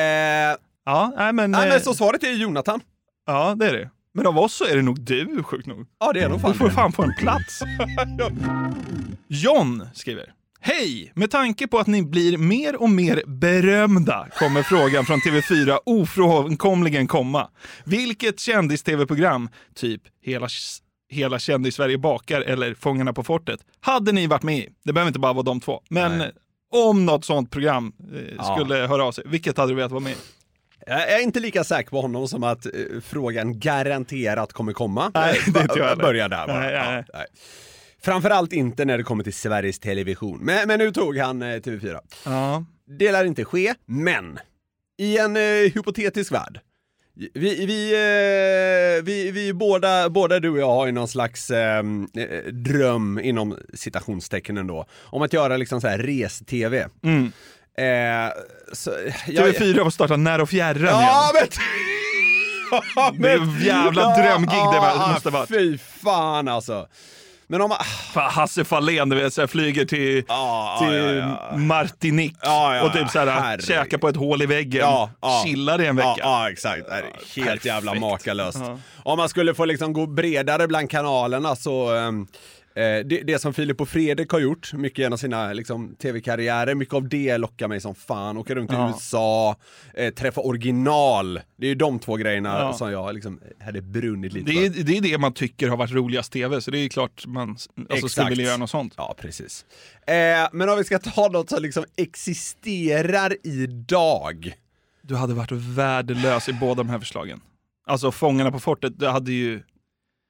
Ja, 0.85 1.13
nej 1.17 1.33
men... 1.33 1.51
nej, 1.51 1.67
eh, 1.67 1.73
men 1.73 1.81
så 1.81 1.93
svaret 1.93 2.23
är 2.23 2.31
Jonathan. 2.31 2.81
Ja, 3.27 3.55
det 3.59 3.67
är 3.67 3.73
det. 3.73 3.89
Men 4.13 4.27
av 4.27 4.38
oss 4.39 4.53
så 4.53 4.65
är 4.65 4.75
det 4.75 4.81
nog 4.81 5.01
du, 5.01 5.43
sjukt 5.43 5.67
nog. 5.67 5.85
Ja, 5.99 6.11
det 6.13 6.21
är 6.21 6.29
nog 6.29 6.41
fan 6.41 6.51
Du 6.51 6.57
får 6.57 6.65
det. 6.67 6.73
fan 6.73 6.91
få 6.91 7.03
en 7.03 7.13
plats. 7.19 7.61
John 9.27 9.88
skriver. 9.93 10.33
Hej! 10.65 11.12
Med 11.15 11.32
tanke 11.32 11.67
på 11.67 11.79
att 11.79 11.88
ni 11.88 12.03
blir 12.03 12.38
mer 12.38 12.75
och 12.82 12.89
mer 12.89 13.24
berömda 13.27 14.27
kommer 14.39 14.63
frågan 14.63 15.05
från 15.05 15.20
TV4 15.20 15.77
ofrånkomligen 15.86 17.08
komma. 17.08 17.50
Vilket 17.84 18.39
kändis-TV-program, 18.39 19.50
typ 19.75 20.01
Hela, 20.22 20.48
Hela 21.10 21.39
kändis-Sverige 21.39 21.98
bakar 21.98 22.41
eller 22.41 22.74
Fångarna 22.74 23.13
på 23.13 23.24
fortet, 23.24 23.60
hade 23.82 24.12
ni 24.12 24.27
varit 24.27 24.43
med 24.43 24.58
i? 24.58 24.70
Det 24.84 24.93
behöver 24.93 25.08
inte 25.08 25.20
bara 25.20 25.34
vara 25.34 25.43
de 25.43 25.60
två. 25.60 25.82
Men 25.89 26.17
Nej. 26.17 26.32
om 26.72 27.05
något 27.05 27.25
sånt 27.25 27.51
program 27.51 27.93
eh, 28.13 28.34
Ja. 28.38 28.55
skulle 28.55 28.75
höra 28.75 29.03
av 29.05 29.12
sig, 29.12 29.24
vilket 29.27 29.58
hade 29.58 29.72
du 29.72 29.75
velat 29.75 29.91
vara 29.91 30.03
med 30.03 30.12
i? 30.13 30.15
Jag 30.88 31.12
är 31.12 31.24
inte 31.24 31.39
lika 31.39 31.63
säker 31.63 31.89
på 31.89 32.01
honom 32.01 32.27
som 32.27 32.43
att 32.43 32.65
eh, 32.65 32.72
frågan 33.05 33.60
garanterat 33.60 34.53
kommer 34.53 34.74
komma. 34.74 35.12
Nej, 35.13 35.39
det 35.53 35.62
inte 35.62 35.79
jag. 35.79 35.98
Börja 35.98 36.27
där 36.27 36.48
bara. 36.48 36.60
Nej, 36.60 36.72
nej, 36.74 36.86
nej. 36.91 37.03
Ja, 37.13 37.17
nej. 37.20 37.25
Framförallt 38.05 38.53
inte 38.53 38.86
när 38.86 38.98
det 38.98 39.03
kommer 39.03 39.24
till 39.24 39.33
Sveriges 39.33 39.79
Television. 39.79 40.39
Men, 40.41 40.67
men 40.67 40.79
nu 40.79 40.91
tog 40.91 41.17
han 41.17 41.41
eh, 41.41 41.45
TV4. 41.45 42.00
Ja. 42.25 42.63
Det 43.00 43.12
lär 43.12 43.25
inte 43.25 43.45
ske, 43.45 43.74
men 43.86 44.39
i 44.98 45.17
en 45.17 45.38
eh, 45.38 45.41
hypotetisk 45.74 46.31
värld. 46.31 46.60
Vi, 47.33 47.65
vi, 47.65 47.93
eh, 47.93 49.03
vi, 49.03 49.31
vi 49.31 49.53
båda, 49.53 50.10
båda 50.10 50.39
du 50.39 50.50
och 50.50 50.57
jag 50.60 50.67
har 50.69 50.86
ju 50.86 50.91
någon 50.91 51.07
slags 51.07 51.50
eh, 51.51 51.77
eh, 52.17 52.43
dröm 52.51 53.19
inom 53.19 53.57
citationstecken 53.74 54.57
ändå, 54.57 54.86
om 55.03 55.22
att 55.22 55.33
göra 55.33 55.57
liksom 55.57 55.81
så 55.81 55.88
här 55.88 55.98
res-tv. 55.98 56.88
Mm. 57.03 57.31
Eh, 57.77 58.33
så, 58.74 58.91
jag- 59.27 59.48
TV4 59.55 59.83
får 59.83 59.89
starta 59.89 60.15
När 60.17 60.41
och 60.41 60.50
fjärran 60.50 60.83
Ja, 60.86 61.31
igen. 61.36 61.48
men... 63.13 63.22
Det 63.22 63.29
är 63.31 63.65
jävla 63.65 64.15
drömgig 64.17 64.50
det 64.50 64.79
var- 64.79 65.13
måste 65.13 65.29
vara. 65.29 65.48
Fy 65.48 65.77
fan 65.77 66.48
alltså. 66.48 66.88
Men 67.47 67.62
om 67.62 67.69
man... 67.69 67.77
Fan, 68.13 68.31
Hasse 68.31 68.63
Fahlén, 68.65 69.09
du 69.09 69.15
vet, 69.15 69.33
så 69.33 69.41
här, 69.41 69.47
flyger 69.47 69.85
till, 69.85 70.23
Ja, 70.27 70.77
till 70.81 70.93
ja, 70.97 71.12
ja. 71.51 71.57
Martinique 71.57 72.35
Ja, 72.41 72.75
ja, 72.75 72.83
och 72.83 72.93
typ 72.93 73.09
så 73.09 73.19
här, 73.19 73.27
herregud. 73.27 73.65
käkar 73.67 73.97
på 73.97 74.07
ett 74.07 74.15
hål 74.15 74.41
i 74.41 74.45
väggen, 74.45 74.81
Ja, 74.81 75.09
ja. 75.21 75.43
chillar 75.45 75.81
i 75.81 75.85
en 75.88 75.95
vecka. 75.95 76.15
Ja, 76.17 76.50
exakt. 76.51 76.91
Helt 76.91 77.13
perfekt. 77.35 77.65
jävla 77.65 77.93
makalöst. 77.93 78.62
Om 79.03 79.17
man 79.17 79.29
skulle 79.29 79.53
få 79.53 79.65
liksom 79.65 79.93
gå 79.93 80.05
bredare 80.05 80.67
bland 80.67 80.89
kanalerna 80.89 81.55
så 81.55 81.95
ehm, 81.95 82.27
eh, 82.75 82.81
det, 83.05 83.21
det 83.27 83.39
som 83.41 83.53
Filip 83.53 83.81
och 83.81 83.89
Fredrik 83.89 84.29
har 84.31 84.39
gjort, 84.39 84.73
mycket 84.73 84.99
genom 84.99 85.17
sina 85.17 85.53
liksom, 85.53 85.95
tv-karriärer, 85.95 86.75
mycket 86.75 86.93
av 86.93 87.09
det 87.09 87.37
lockar 87.37 87.67
mig 87.67 87.79
som 87.81 87.95
fan. 87.95 88.37
Åka 88.37 88.55
runt 88.55 88.71
i 88.71 88.73
Ja. 88.75 88.87
USA, 88.95 89.55
eh, 89.93 90.13
träffa 90.13 90.41
original. 90.41 91.41
Det 91.57 91.65
är 91.65 91.69
ju 91.69 91.75
de 91.75 91.99
två 91.99 92.15
grejerna 92.15 92.49
Ja. 92.49 92.73
som 92.73 92.91
jag 92.91 93.13
liksom 93.13 93.39
hade 93.65 93.81
brunnit 93.81 94.33
lite 94.33 94.51
Det 94.51 94.65
är, 94.65 94.71
för. 94.71 94.83
det 94.83 94.97
är 94.97 95.01
det 95.01 95.17
man 95.17 95.33
tycker 95.33 95.67
har 95.69 95.77
varit 95.77 95.91
roligast 95.93 96.33
tv, 96.33 96.61
så 96.61 96.71
det 96.71 96.77
är 96.77 96.89
klart 96.89 97.25
man 97.25 97.57
alltså, 97.89 98.07
skulle 98.09 98.29
vilja 98.29 98.45
göra 98.45 98.57
något 98.57 98.69
sånt. 98.69 98.93
Ja, 98.97 99.15
precis. 99.17 99.65
Eh, 100.07 100.13
men 100.51 100.69
om 100.69 100.77
vi 100.77 100.83
ska 100.83 100.99
ta 100.99 101.27
något 101.27 101.49
som 101.49 101.61
liksom 101.61 101.83
existerar 101.95 103.35
idag. 103.43 104.53
Du 105.01 105.15
hade 105.15 105.33
varit 105.33 105.51
värdelös 105.51 106.49
i 106.49 106.53
båda 106.53 106.75
de 106.83 106.89
här 106.89 106.99
förslagen. 106.99 107.41
Alltså 107.85 108.11
Fångarna 108.11 108.51
på 108.51 108.59
fortet, 108.59 108.99
det 108.99 109.09
hade 109.09 109.31
ju... 109.31 109.61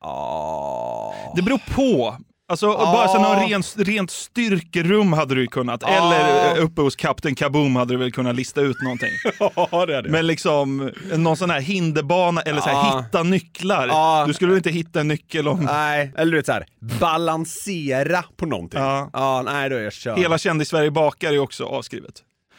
Ja. 0.01 1.33
Det 1.35 1.41
beror 1.41 1.61
på. 1.75 2.17
Alltså 2.53 2.65
Ja. 2.65 2.91
bara 2.93 3.07
så 3.07 3.21
någon 3.21 3.49
rent, 3.49 3.73
rent 3.77 4.11
styrkerum 4.11 5.13
hade 5.13 5.35
du 5.35 5.47
kunnat. 5.47 5.81
Ja. 5.81 5.89
Eller 5.89 6.57
eh, 6.57 6.63
uppe 6.65 6.81
hos 6.81 6.95
Kapten 6.95 7.35
Kaboom 7.35 7.75
hade 7.75 7.93
du 7.93 7.97
väl 7.97 8.11
kunnat 8.11 8.35
lista 8.35 8.61
ut 8.61 8.81
någonting. 8.81 9.09
Ja, 9.71 9.85
det 9.85 10.01
det. 10.01 10.09
Men 10.09 10.27
liksom 10.27 10.91
någon 11.17 11.37
sån 11.37 11.49
här 11.49 11.59
hinderbana 11.61 12.41
eller 12.41 12.61
så 12.61 12.69
här, 12.69 13.01
hitta 13.03 13.23
nycklar. 13.23 14.27
Du 14.27 14.33
skulle 14.33 14.49
väl 14.49 14.57
inte 14.57 14.69
hitta 14.69 14.99
en 14.99 15.07
nyckel 15.07 15.47
om 15.47 15.59
Nej, 15.59 16.11
eller 16.17 16.31
du 16.31 16.37
vet 16.37 16.45
såhär, 16.45 16.65
balansera 16.99 18.23
på 18.37 18.45
någonting. 18.45 18.79
Ja. 18.79 19.41
nej 19.45 19.69
då 19.69 19.75
är 19.75 19.81
jag 19.81 19.93
körd. 19.93 20.19
hela 20.19 20.37
Kändis-Sverige 20.37 20.91
bakar 20.91 21.33
är 21.33 21.39
också 21.39 21.65
avskrivet. 21.65 22.13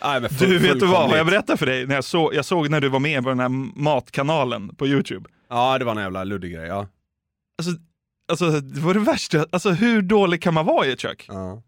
Nej, 0.04 0.20
full- 0.20 0.48
Du, 0.48 0.58
vet 0.58 0.80
du 0.80 0.86
vad? 0.86 1.10
Har 1.10 1.16
jag 1.16 1.26
berättat 1.26 1.58
för 1.58 1.66
dig? 1.66 1.86
När 1.86 1.94
jag, 1.94 2.04
såg, 2.04 2.34
jag 2.34 2.44
såg 2.44 2.70
när 2.70 2.80
du 2.80 2.88
var 2.88 3.00
med 3.00 3.22
på 3.22 3.28
den 3.28 3.40
här 3.40 3.48
matkanalen 3.82 4.74
på 4.76 4.86
YouTube. 4.86 5.28
Ja, 5.50 5.78
det 5.78 5.84
var 5.84 5.92
en 5.92 5.98
jävla 6.02 6.24
luddig 6.24 6.52
grej, 6.54 6.66
ja. 6.66 6.86
Alltså, 7.58 7.72
alltså 8.28 8.50
det 8.50 8.80
var 8.80 8.94
det 8.94 9.00
värsta. 9.00 9.46
Alltså 9.50 9.70
hur 9.70 10.02
dålig 10.02 10.42
kan 10.42 10.54
man 10.54 10.66
vara 10.66 10.86
i 10.86 10.92
ett 10.92 11.00
kök? 11.00 11.24
ja. 11.28 11.62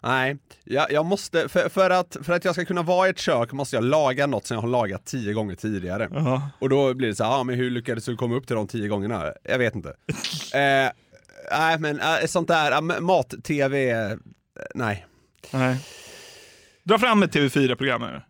Nej, 0.00 0.36
jag, 0.64 0.92
jag 0.92 1.06
måste, 1.06 1.48
för, 1.48 1.68
för, 1.68 1.90
att, 1.90 2.16
för 2.22 2.32
att 2.32 2.44
jag 2.44 2.54
ska 2.54 2.64
kunna 2.64 2.82
vara 2.82 3.06
i 3.06 3.10
ett 3.10 3.18
kök 3.18 3.52
måste 3.52 3.76
jag 3.76 3.84
laga 3.84 4.26
något 4.26 4.46
som 4.46 4.54
jag 4.54 4.62
har 4.62 4.68
lagat 4.68 5.06
tio 5.06 5.32
gånger 5.32 5.54
tidigare. 5.54 6.08
Ja. 6.12 6.50
Och 6.58 6.68
då 6.68 6.94
blir 6.94 7.08
det 7.08 7.14
så 7.14 7.24
här, 7.24 7.30
ja 7.30 7.44
men 7.44 7.54
hur 7.54 7.70
lyckades 7.70 8.04
du 8.04 8.16
komma 8.16 8.34
upp 8.34 8.46
till 8.46 8.56
de 8.56 8.68
tio 8.68 8.88
gångerna? 8.88 9.32
Jag 9.42 9.58
vet 9.58 9.74
inte. 9.74 9.88
eh, 10.54 10.90
nej 11.50 11.78
men 11.78 12.00
eh, 12.00 12.26
sånt 12.26 12.48
där, 12.48 12.80
men 12.80 13.04
mat-tv, 13.04 13.90
eh, 13.90 14.16
nej. 14.74 15.06
Nej. 15.50 15.76
Dra 16.84 16.98
fram 16.98 17.22
ett 17.22 17.34
TV4-program 17.34 18.02
här. 18.02 18.26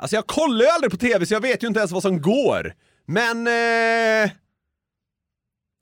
Alltså 0.00 0.16
jag 0.16 0.26
kollar 0.26 0.64
ju 0.64 0.70
aldrig 0.70 0.90
på 0.90 0.96
tv 0.96 1.26
så 1.26 1.34
jag 1.34 1.40
vet 1.40 1.62
ju 1.62 1.66
inte 1.66 1.80
ens 1.80 1.92
vad 1.92 2.02
som 2.02 2.20
går. 2.20 2.74
Men... 3.06 3.46
Eh, 3.46 4.30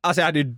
alltså 0.03 0.21
jag 0.21 0.27
hade 0.27 0.39
ju... 0.39 0.55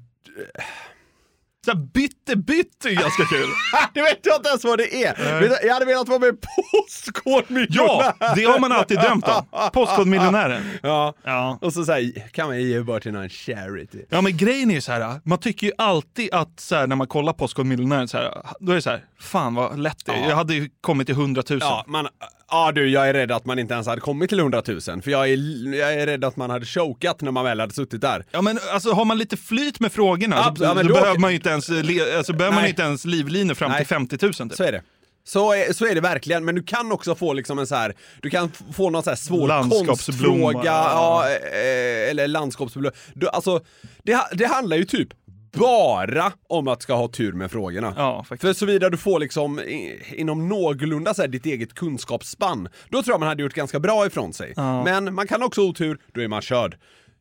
Så 1.64 1.76
bytte 1.76 2.36
bytte 2.36 2.88
är 2.88 2.94
ganska 2.94 3.24
kul. 3.24 3.46
Det 3.94 4.02
vet 4.02 4.18
jag 4.22 4.36
inte 4.36 4.48
ens 4.48 4.64
vad 4.64 4.78
det 4.78 5.04
är. 5.04 5.40
Du, 5.40 5.66
Jag 5.66 5.74
hade 5.74 5.86
velat 5.86 6.08
vara 6.08 6.18
med 6.18 6.36
Postkodmiljonären. 6.72 8.12
Ja, 8.18 8.34
det 8.36 8.44
har 8.44 8.58
man 8.58 8.72
alltid 8.72 8.98
drömt 8.98 9.28
om. 9.28 9.44
Postkodmiljonären. 9.72 10.62
Ja. 10.82 11.14
Ja. 11.24 11.58
Och 11.60 11.72
så 11.72 11.84
säger 11.84 12.28
kan 12.28 12.46
man 12.46 12.62
ge 12.62 12.80
bort 12.80 13.02
till 13.02 13.12
någon 13.12 13.28
charity. 13.28 14.04
Ja 14.08 14.20
men 14.20 14.36
grejen 14.36 14.70
är 14.70 14.74
ju 14.74 14.80
så 14.80 14.92
här, 14.92 15.20
man 15.24 15.38
tycker 15.38 15.66
ju 15.66 15.72
alltid 15.78 16.34
att 16.34 16.60
så 16.60 16.74
här, 16.74 16.86
när 16.86 16.96
man 16.96 17.06
kollar 17.06 17.32
Postkodmiljonären 17.32 18.08
så 18.08 18.18
här, 18.18 18.42
då 18.60 18.72
är 18.72 18.76
det 18.76 18.82
så 18.82 18.90
här, 18.90 19.04
fan 19.20 19.54
vad 19.54 19.78
lätt 19.78 20.06
det 20.06 20.12
är. 20.12 20.16
Ja. 20.22 20.28
Jag 20.28 20.36
hade 20.36 20.54
ju 20.54 20.68
kommit 20.80 21.06
till 21.06 21.14
100 21.16 21.42
000. 21.50 21.58
Ja, 21.62 21.84
man, 21.86 22.08
ja 22.52 22.72
du, 22.72 22.88
jag 22.88 23.08
är 23.08 23.12
rädd 23.14 23.32
att 23.32 23.44
man 23.44 23.58
inte 23.58 23.74
ens 23.74 23.86
hade 23.86 24.00
kommit 24.00 24.28
till 24.28 24.38
100 24.38 24.62
000. 24.66 24.80
För 24.80 25.10
jag 25.10 25.28
är, 25.30 25.74
jag 25.74 25.94
är 25.94 26.06
rädd 26.06 26.24
att 26.24 26.36
man 26.36 26.50
hade 26.50 26.66
chokat 26.66 27.20
när 27.20 27.30
man 27.30 27.44
väl 27.44 27.60
hade 27.60 27.74
suttit 27.74 28.00
där. 28.00 28.24
Ja 28.30 28.42
men 28.42 28.58
alltså 28.72 28.92
har 28.92 29.04
man 29.04 29.18
lite 29.18 29.36
flyt 29.36 29.80
med 29.80 29.92
frågorna 29.92 30.36
Ja, 30.36 30.54
så, 30.58 30.64
ja, 30.64 30.74
men 30.74 30.86
då, 30.86 30.94
då- 30.94 31.00
behöver 31.00 31.18
man 31.20 31.32
inte 31.32 31.48
ens, 31.50 31.70
alltså, 32.16 32.32
behöver 32.32 32.56
man 32.56 32.66
inte 32.66 32.82
ens 32.82 33.04
livlinor 33.04 33.54
fram 33.54 33.70
Nej. 33.70 33.78
till 33.78 33.86
50 33.86 34.18
000 34.22 34.32
typ. 34.32 34.54
Så 34.54 34.64
är 34.64 34.72
det. 34.72 34.82
Så 35.24 35.52
är, 35.52 35.72
så 35.72 35.86
är 35.86 35.94
det 35.94 36.00
verkligen, 36.00 36.44
men 36.44 36.54
du 36.54 36.62
kan 36.62 36.92
också 36.92 37.14
få 37.14 37.32
liksom 37.32 37.58
en 37.58 37.66
så 37.66 37.74
här, 37.74 37.94
du 38.22 38.30
kan 38.30 38.50
få 38.72 38.90
någon 38.90 39.02
så 39.02 39.10
här 39.10 39.16
svår 39.16 39.86
konstfråga, 39.86 40.60
ja, 40.64 41.28
eh, 41.28 42.10
eller 42.10 42.28
landskapsblomma. 42.28 42.90
Du, 43.14 43.28
alltså, 43.28 43.60
det, 44.02 44.20
det 44.32 44.46
handlar 44.46 44.76
ju 44.76 44.84
typ 44.84 45.08
bara 45.56 46.32
om 46.48 46.68
att 46.68 46.82
ska 46.82 46.94
ha 46.94 47.08
tur 47.08 47.32
med 47.32 47.50
frågorna. 47.50 47.94
Ja, 47.96 48.24
faktiskt. 48.28 48.40
För 48.42 48.52
såvida 48.52 48.90
du 48.90 48.96
får 48.96 49.20
liksom 49.20 49.60
i, 49.60 50.02
inom 50.16 50.48
någorlunda 50.48 51.14
så 51.14 51.22
här, 51.22 51.28
ditt 51.28 51.46
eget 51.46 51.74
kunskapsspann, 51.74 52.68
då 52.88 53.02
tror 53.02 53.14
jag 53.14 53.20
man 53.20 53.28
hade 53.28 53.42
gjort 53.42 53.54
ganska 53.54 53.80
bra 53.80 54.06
ifrån 54.06 54.32
sig. 54.32 54.52
Ja. 54.56 54.84
Men 54.84 55.14
man 55.14 55.26
kan 55.26 55.42
också 55.42 55.60
ha 55.60 55.68
otur, 55.68 55.98
då 56.14 56.20
är 56.20 56.28
man 56.28 56.42
körd. 56.42 56.76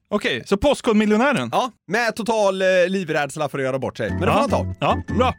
Okej, 0.09 0.43
så 0.45 0.57
Postkodmiljonären? 0.57 1.49
Ja, 1.51 1.71
med 1.87 2.15
total 2.15 2.61
eh, 2.61 2.67
livrädsla 2.87 3.49
för 3.49 3.57
att 3.57 3.63
göra 3.63 3.79
bort 3.79 3.97
sig. 3.97 4.09
Men 4.09 4.19
det 4.21 4.25
får 4.25 4.39
man 4.39 4.49
ta. 4.49 4.75
Ja, 4.79 5.01
bra. 5.17 5.35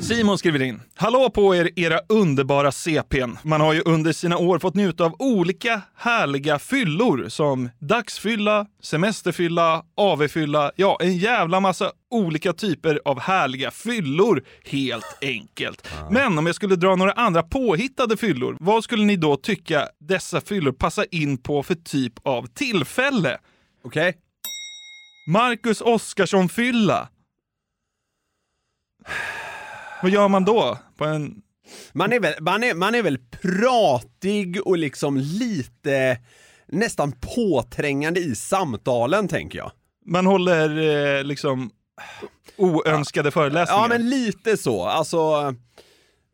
Simon 0.00 0.38
skriver 0.38 0.62
in. 0.62 0.80
Hallå 0.94 1.30
på 1.30 1.56
er, 1.56 1.70
era 1.76 2.00
underbara 2.08 2.72
CPn. 2.72 3.38
Man 3.42 3.60
har 3.60 3.72
ju 3.72 3.80
under 3.80 4.12
sina 4.12 4.38
år 4.38 4.58
fått 4.58 4.74
njuta 4.74 5.04
av 5.04 5.16
olika 5.18 5.82
härliga 5.96 6.58
fyllor 6.58 7.28
som 7.28 7.70
dagsfylla, 7.78 8.66
semesterfylla, 8.82 9.84
AV-fylla, 9.96 10.72
ja 10.76 10.98
en 11.00 11.16
jävla 11.16 11.60
massa 11.60 11.92
olika 12.10 12.52
typer 12.52 13.00
av 13.04 13.20
härliga 13.20 13.70
fyllor 13.70 14.44
helt 14.64 15.18
enkelt. 15.22 15.88
Men 16.10 16.38
om 16.38 16.46
jag 16.46 16.54
skulle 16.54 16.76
dra 16.76 16.96
några 16.96 17.12
andra 17.12 17.42
påhittade 17.42 18.16
fyllor, 18.16 18.56
vad 18.60 18.84
skulle 18.84 19.04
ni 19.04 19.16
då 19.16 19.36
tycka 19.36 19.88
dessa 20.00 20.40
fyllor 20.40 20.72
passar 20.72 21.06
in 21.10 21.38
på 21.38 21.62
för 21.62 21.74
typ 21.74 22.12
av 22.22 22.46
tillfälle? 22.46 23.38
Okej? 23.84 24.14
Marcus 25.28 25.80
Oskarsson-fylla. 25.80 27.08
Vad 30.02 30.10
gör 30.10 30.28
man 30.28 30.44
då? 30.44 30.78
På 30.96 31.04
en... 31.04 31.42
Man 31.92 32.12
är, 32.12 32.20
väl, 32.20 32.34
man, 32.40 32.64
är, 32.64 32.74
man 32.74 32.94
är 32.94 33.02
väl 33.02 33.18
pratig 33.18 34.66
och 34.66 34.78
liksom 34.78 35.16
lite 35.16 36.18
nästan 36.68 37.12
påträngande 37.12 38.20
i 38.20 38.34
samtalen, 38.34 39.28
tänker 39.28 39.58
jag. 39.58 39.72
Man 40.06 40.26
håller 40.26 40.78
eh, 41.18 41.24
liksom 41.24 41.70
oönskade 42.56 43.30
föreläsningar. 43.30 43.82
Ja, 43.82 43.88
men 43.88 44.10
lite 44.10 44.56
så. 44.56 44.84
Alltså, 44.84 45.54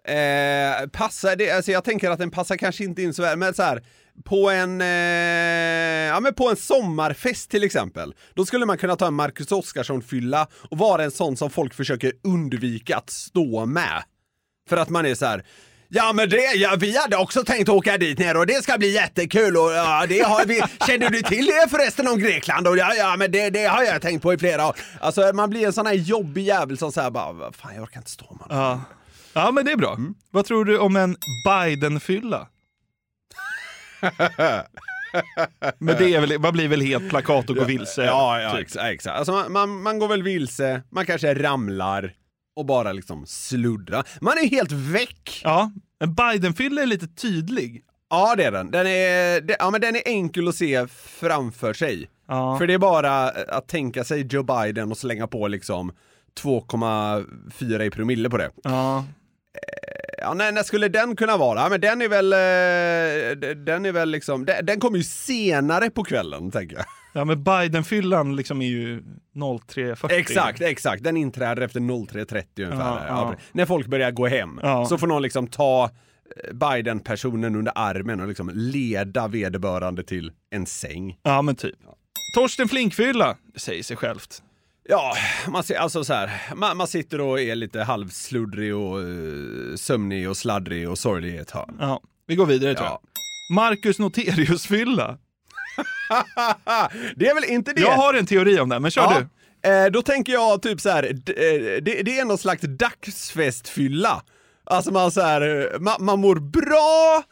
eh, 0.09 0.89
passar 0.89 1.37
det, 1.37 1.51
alltså 1.51 1.73
jag 1.73 1.85
tänker 1.85 2.11
att 2.11 2.19
den 2.19 2.31
passar 2.31 2.57
kanske 2.57 2.85
inte 2.85 3.03
in 3.03 3.15
så 3.15 3.23
väl, 3.23 3.39
men 3.39 3.55
så 3.55 3.63
här, 3.63 3.83
på 4.25 4.51
en, 4.51 4.81
eh, 4.81 4.87
ja 6.09 6.21
men 6.21 6.35
på 6.35 6.51
en 6.51 6.57
sommarfest 6.57 7.51
till 7.51 7.65
exempel, 7.65 8.15
då 8.35 8.47
skulle 8.47 8.67
man 8.67 8.79
kunna 8.79 8.97
ta 8.97 9.07
en 9.07 9.15
Marcus 9.15 9.53
Oskarsson-fylla 9.53 10.47
och 10.71 10.79
vara 10.79 11.05
en 11.05 11.11
sån 11.11 11.37
som 11.37 11.51
folk 11.51 11.75
försöker 11.75 12.13
undvika 12.25 12.97
att 12.97 13.11
stå 13.11 13.67
med. 13.67 14.03
För 14.69 14.77
att 14.77 14.89
man 14.89 15.07
är 15.07 15.15
så 15.15 15.27
här. 15.27 15.45
Ja 15.91 16.13
men 16.13 16.29
det, 16.29 16.37
ja, 16.55 16.77
vi 16.79 16.97
hade 16.97 17.17
också 17.17 17.45
tänkt 17.45 17.69
åka 17.69 17.99
dit 17.99 18.19
ner 18.19 18.37
och 18.37 18.47
det 18.47 18.63
ska 18.63 18.79
bli 18.79 18.91
jättekul 18.95 19.57
och 19.57 19.73
ja, 19.73 20.07
det 20.09 20.21
har 20.21 20.45
vi, 20.47 20.63
känner 20.87 21.11
du 21.11 21.23
till 21.23 21.47
det 21.47 21.69
förresten 21.71 22.09
om 22.09 22.19
Grekland? 22.19 22.69
Och 22.69 22.79
ja, 22.79 22.95
ja 22.95 23.17
men 23.17 23.31
det, 23.31 23.51
det 23.51 23.65
har 23.65 23.83
jag 23.83 24.03
tänkt 24.03 24.23
på 24.23 24.33
i 24.35 24.39
flera 24.39 24.67
år. 24.67 24.77
Alltså 25.01 25.31
man 25.35 25.51
blir 25.51 25.67
en 25.67 25.73
sån 25.73 25.87
här 25.87 25.95
jobbig 25.95 26.43
jävel 26.43 26.79
som 26.79 26.93
säger 26.93 27.11
bara, 27.11 27.33
"Vad 27.33 27.55
fan 27.55 27.75
jag 27.75 27.83
orkar 27.83 28.01
inte 28.01 28.11
stå 28.11 28.39
med 28.41 28.57
Ja. 28.57 28.81
ja, 29.33 29.51
men 29.51 29.65
det 29.65 29.73
är 29.73 29.77
bra. 29.77 29.95
Mm. 29.95 30.15
Vad 30.31 30.45
tror 30.45 30.65
du 30.65 30.79
om 30.79 30.97
en 30.97 31.17
Biden-fylla? 31.47 32.49
men 35.79 35.97
det 35.99 36.15
är 36.15 36.21
väl, 36.21 36.39
man 36.39 36.53
blir 36.53 36.69
väl 36.69 36.81
helt 36.81 37.09
plakat 37.09 37.51
och 37.51 37.57
går 37.57 37.65
vilse? 37.65 38.05
Ja, 38.05 38.41
ja 38.41 38.51
typ. 38.53 38.61
exakt. 38.61 38.85
exakt. 38.85 39.19
Alltså 39.19 39.33
man, 39.33 39.53
man, 39.53 39.83
man 39.83 39.99
går 39.99 40.09
väl 40.09 40.23
vilse, 40.23 40.83
man 40.91 41.07
kanske 41.07 41.35
ramlar 41.35 42.15
och 42.57 42.67
bara 42.67 42.93
liksom 42.93 43.27
sluddrar. 43.27 44.07
Man 44.21 44.39
är 44.39 44.49
helt 44.49 44.73
väck. 44.73 45.41
Ja, 45.45 45.71
en 46.01 46.15
Biden-fylla 46.15 46.83
är 46.83 46.87
lite 46.87 47.07
tydlig. 47.07 47.85
Ja 48.11 48.35
det 48.37 48.45
är 48.45 48.53
den. 48.53 48.71
Den 48.71 48.87
är, 48.87 49.41
det, 49.41 49.57
ja, 49.59 49.71
men 49.71 49.81
den 49.81 49.97
är 49.97 50.03
enkel 50.05 50.49
att 50.49 50.55
se 50.55 50.87
framför 50.89 51.73
sig. 51.73 52.09
Ja. 52.29 52.59
För 52.59 52.67
det 52.67 52.75
är 52.75 52.79
bara 52.79 53.29
att 53.29 53.69
tänka 53.69 54.05
sig 54.05 54.27
Joe 54.31 54.43
Biden 54.43 54.91
och 54.91 54.99
slänga 54.99 55.27
på 55.27 55.49
liksom 55.49 55.93
2,4 56.41 57.83
i 57.83 57.91
promille 57.91 58.31
på 58.31 58.37
det. 58.37 58.51
Ja. 58.63 59.05
Ja, 60.21 60.35
när, 60.35 60.53
när 60.53 60.63
skulle 60.63 60.89
den 60.89 61.17
kunna 61.17 61.37
vara? 61.37 61.61
Ja, 61.61 61.69
men 61.69 61.81
den 61.81 62.03
är 62.03 62.09
väl, 62.09 62.33
eh, 62.33 63.55
den 63.57 63.87
är 63.87 63.93
väl 63.93 64.11
liksom, 64.11 64.45
den, 64.45 64.67
den 64.67 64.81
kommer 64.81 64.99
ju 64.99 65.05
senare 65.05 65.91
på 65.91 66.05
kvällen 66.05 66.51
tänker 66.51 66.77
jag. 66.77 66.85
ja, 67.15 67.25
men 67.25 67.45
Biden-fyllan 67.45 68.37
liksom 68.37 68.63
är 68.63 68.67
ju 68.69 69.03
03.40. 69.35 70.13
Exakt, 70.13 70.61
exakt. 70.61 71.03
Den 71.05 71.17
inträder 71.17 71.63
efter 71.63 71.81
03.30 71.81 72.45
ungefär. 72.57 72.79
Ja, 72.85 73.05
Ja. 73.09 73.35
När 73.53 73.67
folk 73.67 73.87
börjar 73.87 74.11
gå 74.11 74.27
hem. 74.27 74.61
Så 74.89 74.99
får 74.99 75.07
någon 75.07 75.23
liksom 75.23 75.47
ta 75.47 75.85
eh, 75.85 76.55
Biden-personen 76.55 77.57
under 77.57 77.73
armen 77.77 78.21
och 78.21 78.29
liksom 78.29 78.51
leda 78.55 79.29
vederbörande 79.29 80.03
till 80.03 80.33
en 80.51 80.67
säng. 80.67 81.19
Ja, 81.23 81.43
men 81.43 81.57
typ. 81.57 81.77
Torsten 82.35 82.69
Flink-fylla, 82.69 83.37
det 83.55 83.61
säger 83.61 83.83
sig 83.83 83.97
självt. 83.97 84.43
Ja, 84.91 85.17
man, 85.49 85.63
alltså 85.79 86.05
så 86.05 86.13
här, 86.15 86.31
man, 86.55 86.77
man 86.77 86.87
sitter 86.87 87.21
och 87.21 87.41
är 87.41 87.55
lite 87.55 87.83
halvsluddrig 87.83 88.77
och 88.77 88.99
uh, 88.99 89.77
sömnig 89.77 90.29
och 90.31 90.37
sladdrig 90.37 90.91
och 90.91 90.99
sorglig 90.99 91.35
i 91.35 91.39
ett 91.39 91.51
hörn. 91.51 91.77
Ja, 91.81 92.01
vi 92.27 92.35
går 92.37 92.47
vidare 92.47 92.75
tror 92.75 92.87
jag. 92.87 92.99
Marcus 93.55 93.99
Noterius-fylla. 93.99 95.19
det 97.17 97.29
är 97.29 97.35
väl 97.35 97.45
inte 97.45 97.73
det? 97.73 97.81
Jag 97.81 97.93
har 97.93 98.15
en 98.15 98.27
teori 98.27 98.61
om 98.61 98.69
det, 98.69 98.81
men 98.81 98.91
kör 98.91 99.03
Ja. 99.03 99.23
du. 99.63 99.71
Eh, 99.71 99.87
då 99.87 100.03
tänker 100.03 100.33
jag 100.33 100.63
typ 100.63 100.81
så 100.81 100.91
här, 100.91 101.05
eh, 101.05 101.13
det, 101.83 102.03
det 102.03 102.19
är 102.19 102.25
någon 102.25 102.39
slags 102.39 102.63
dagsfestfylla. 102.63 104.23
Alltså 104.65 104.93
man 104.93 105.11
så 105.11 105.21
här, 105.21 105.73
eh, 105.75 105.81
man, 105.81 105.97
man 106.05 106.21
mår 106.21 106.37
bra, 106.37 107.23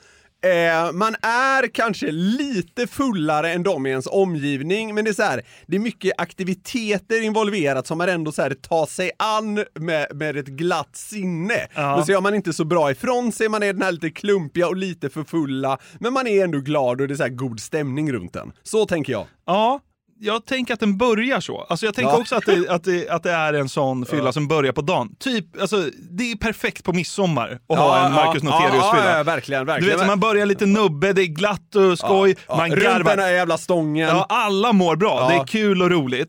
eh, 0.47 0.93
man 0.93 1.15
är 1.23 1.67
kanske 1.75 2.13
lite 2.13 2.87
fullare 2.87 3.53
än 3.53 3.63
de 3.63 3.87
i 3.87 3.91
ens 3.91 4.07
omgivning, 4.07 4.95
men 4.95 5.05
det 5.05 5.11
är 5.11 5.15
så 5.15 5.23
här, 5.23 5.43
det 5.67 5.77
är 5.77 5.81
mycket 5.81 6.13
aktiviteter 6.19 7.23
involverat 7.23 7.87
som 7.87 7.99
man 7.99 8.09
ändå 8.09 8.33
så 8.33 8.43
här 8.43 8.51
tar 8.51 8.87
sig 8.87 9.11
an 9.17 9.65
med, 9.75 10.07
med 10.15 10.37
ett 10.37 10.47
glatt 10.47 10.97
sinne. 10.97 11.67
Ja. 11.75 11.97
Men 11.97 12.07
så 12.07 12.13
gör 12.13 12.21
man 12.21 12.35
inte 12.35 12.53
så 12.53 12.65
bra 12.65 12.91
ifrån 12.91 13.33
sig, 13.33 13.49
man 13.49 13.63
är 13.63 13.73
den 13.73 13.83
här 13.83 13.93
lite 13.93 14.11
klumpiga 14.11 14.69
och 14.69 14.77
lite 14.77 15.11
för 15.11 15.25
fulla, 15.25 15.79
men 16.01 16.13
man 16.13 16.27
är 16.27 16.45
ändå 16.45 16.59
glad 16.59 17.01
och 17.01 17.09
det 17.09 17.15
är 17.15 17.29
så 17.29 17.29
god 17.29 17.61
stämning 17.61 18.13
runt 18.13 18.33
den. 18.33 18.53
Så 18.63 18.87
tänker 18.87 19.13
jag. 19.13 19.27
Ja, 19.47 19.81
jag 20.21 20.47
tänker 20.47 20.75
att 20.75 20.81
den 20.81 20.97
börjar 20.99 21.41
så. 21.41 21.61
Alltså 21.69 21.87
jag 21.87 21.95
tänker 21.95 22.13
Ja. 22.13 22.19
också 22.19 22.35
att 22.37 22.47
det, 22.47 22.69
att, 22.69 22.85
det, 22.85 23.09
att 23.09 23.23
det 23.23 23.31
är 23.33 23.53
en 23.53 23.69
sån 23.69 24.07
fylla 24.07 24.33
som 24.33 24.49
börjar 24.49 24.73
på 24.73 24.81
dagen. 24.81 25.17
Typ, 25.21 25.61
alltså, 25.61 25.91
det 26.11 26.31
är 26.33 26.37
perfekt 26.37 26.85
på 26.85 26.93
midsommar 26.93 27.59
att 27.69 27.79
ha 27.79 28.07
en 28.07 28.13
Marcus 28.13 28.43
ja, 28.43 28.51
Noterius-fylla. 28.51 29.11
Ja, 29.11 29.17
ja, 29.17 29.23
verkligen, 29.23 29.61
Du 29.67 29.73
verkligen. 29.73 29.99
vet, 29.99 30.07
man 30.07 30.21
börjar 30.21 30.47
lite 30.47 30.67
nubbe, 30.67 31.13
det 31.13 31.23
är 31.23 31.27
glatt 31.27 31.75
och 31.75 31.99
skoj, 31.99 32.37
Ja, 32.49 32.57
man 32.57 32.71
garvar. 32.71 33.17
här 33.17 33.31
jävla 33.33 33.59
stången. 33.59 34.09
Ja, 34.09 34.27
alla 34.29 34.73
mår 34.73 34.97
bra, 34.97 35.19
Ja. 35.21 35.29
det 35.29 35.35
är 35.43 35.47
kul 35.47 35.83
och 35.83 35.91
roligt. 35.91 36.29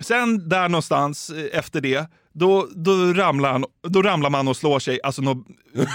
Sen 0.00 0.48
där 0.48 0.68
någonstans 0.68 1.30
eh, 1.30 1.58
efter 1.58 1.80
det, 1.80 2.10
då, 2.32 2.68
då, 2.74 2.92
ramlar 3.12 3.52
han, 3.52 3.64
då 3.88 4.02
ramlar 4.02 4.30
man 4.30 4.48
och 4.48 4.56
slår 4.56 4.78
sig, 4.78 5.00
alltså 5.02 5.22
något 5.22 5.46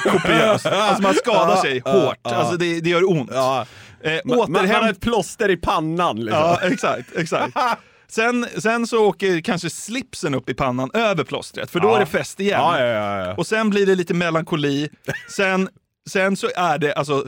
kopiöst. 0.04 0.66
Alltså 0.66 1.02
man 1.04 1.14
skadar 1.14 1.56
sig 1.56 1.80
hårt, 1.86 2.18
alltså 2.24 2.58
det, 2.58 2.80
det 2.80 2.90
gör 2.90 3.10
ont. 3.10 3.30
Ja. 3.34 3.66
Eh, 4.04 4.20
Man, 4.26 4.38
man, 4.38 4.52
man 4.52 4.70
har 4.70 4.90
ett 4.90 5.00
plåster 5.02 5.50
i 5.50 5.58
pannan 5.58 6.16
liksom. 6.20 6.40
Ja, 6.42 6.60
exakt. 6.62 7.16
exakt. 7.18 7.58
Sen, 8.08 8.46
sen 8.58 8.88
så 8.88 9.06
åker 9.06 9.42
kanske 9.42 9.70
slipsen 9.70 10.36
upp 10.36 10.50
i 10.50 10.54
pannan 10.54 10.92
över 10.94 11.24
plåstret, 11.24 11.72
för 11.72 11.80
då 11.80 11.88
Ja. 11.88 11.96
är 11.96 12.00
det 12.00 12.06
fest 12.06 12.40
igen. 12.40 12.60
Ja, 12.62 12.80
ja. 12.86 13.34
Och 13.34 13.48
sen 13.48 13.70
blir 13.70 13.86
det 13.86 13.96
lite 13.96 14.14
melankoli. 14.14 14.90
Sen, 15.30 15.70
sen 16.10 16.36
så 16.38 16.50
är 16.56 16.78
det 16.78 16.94
alltså 16.94 17.26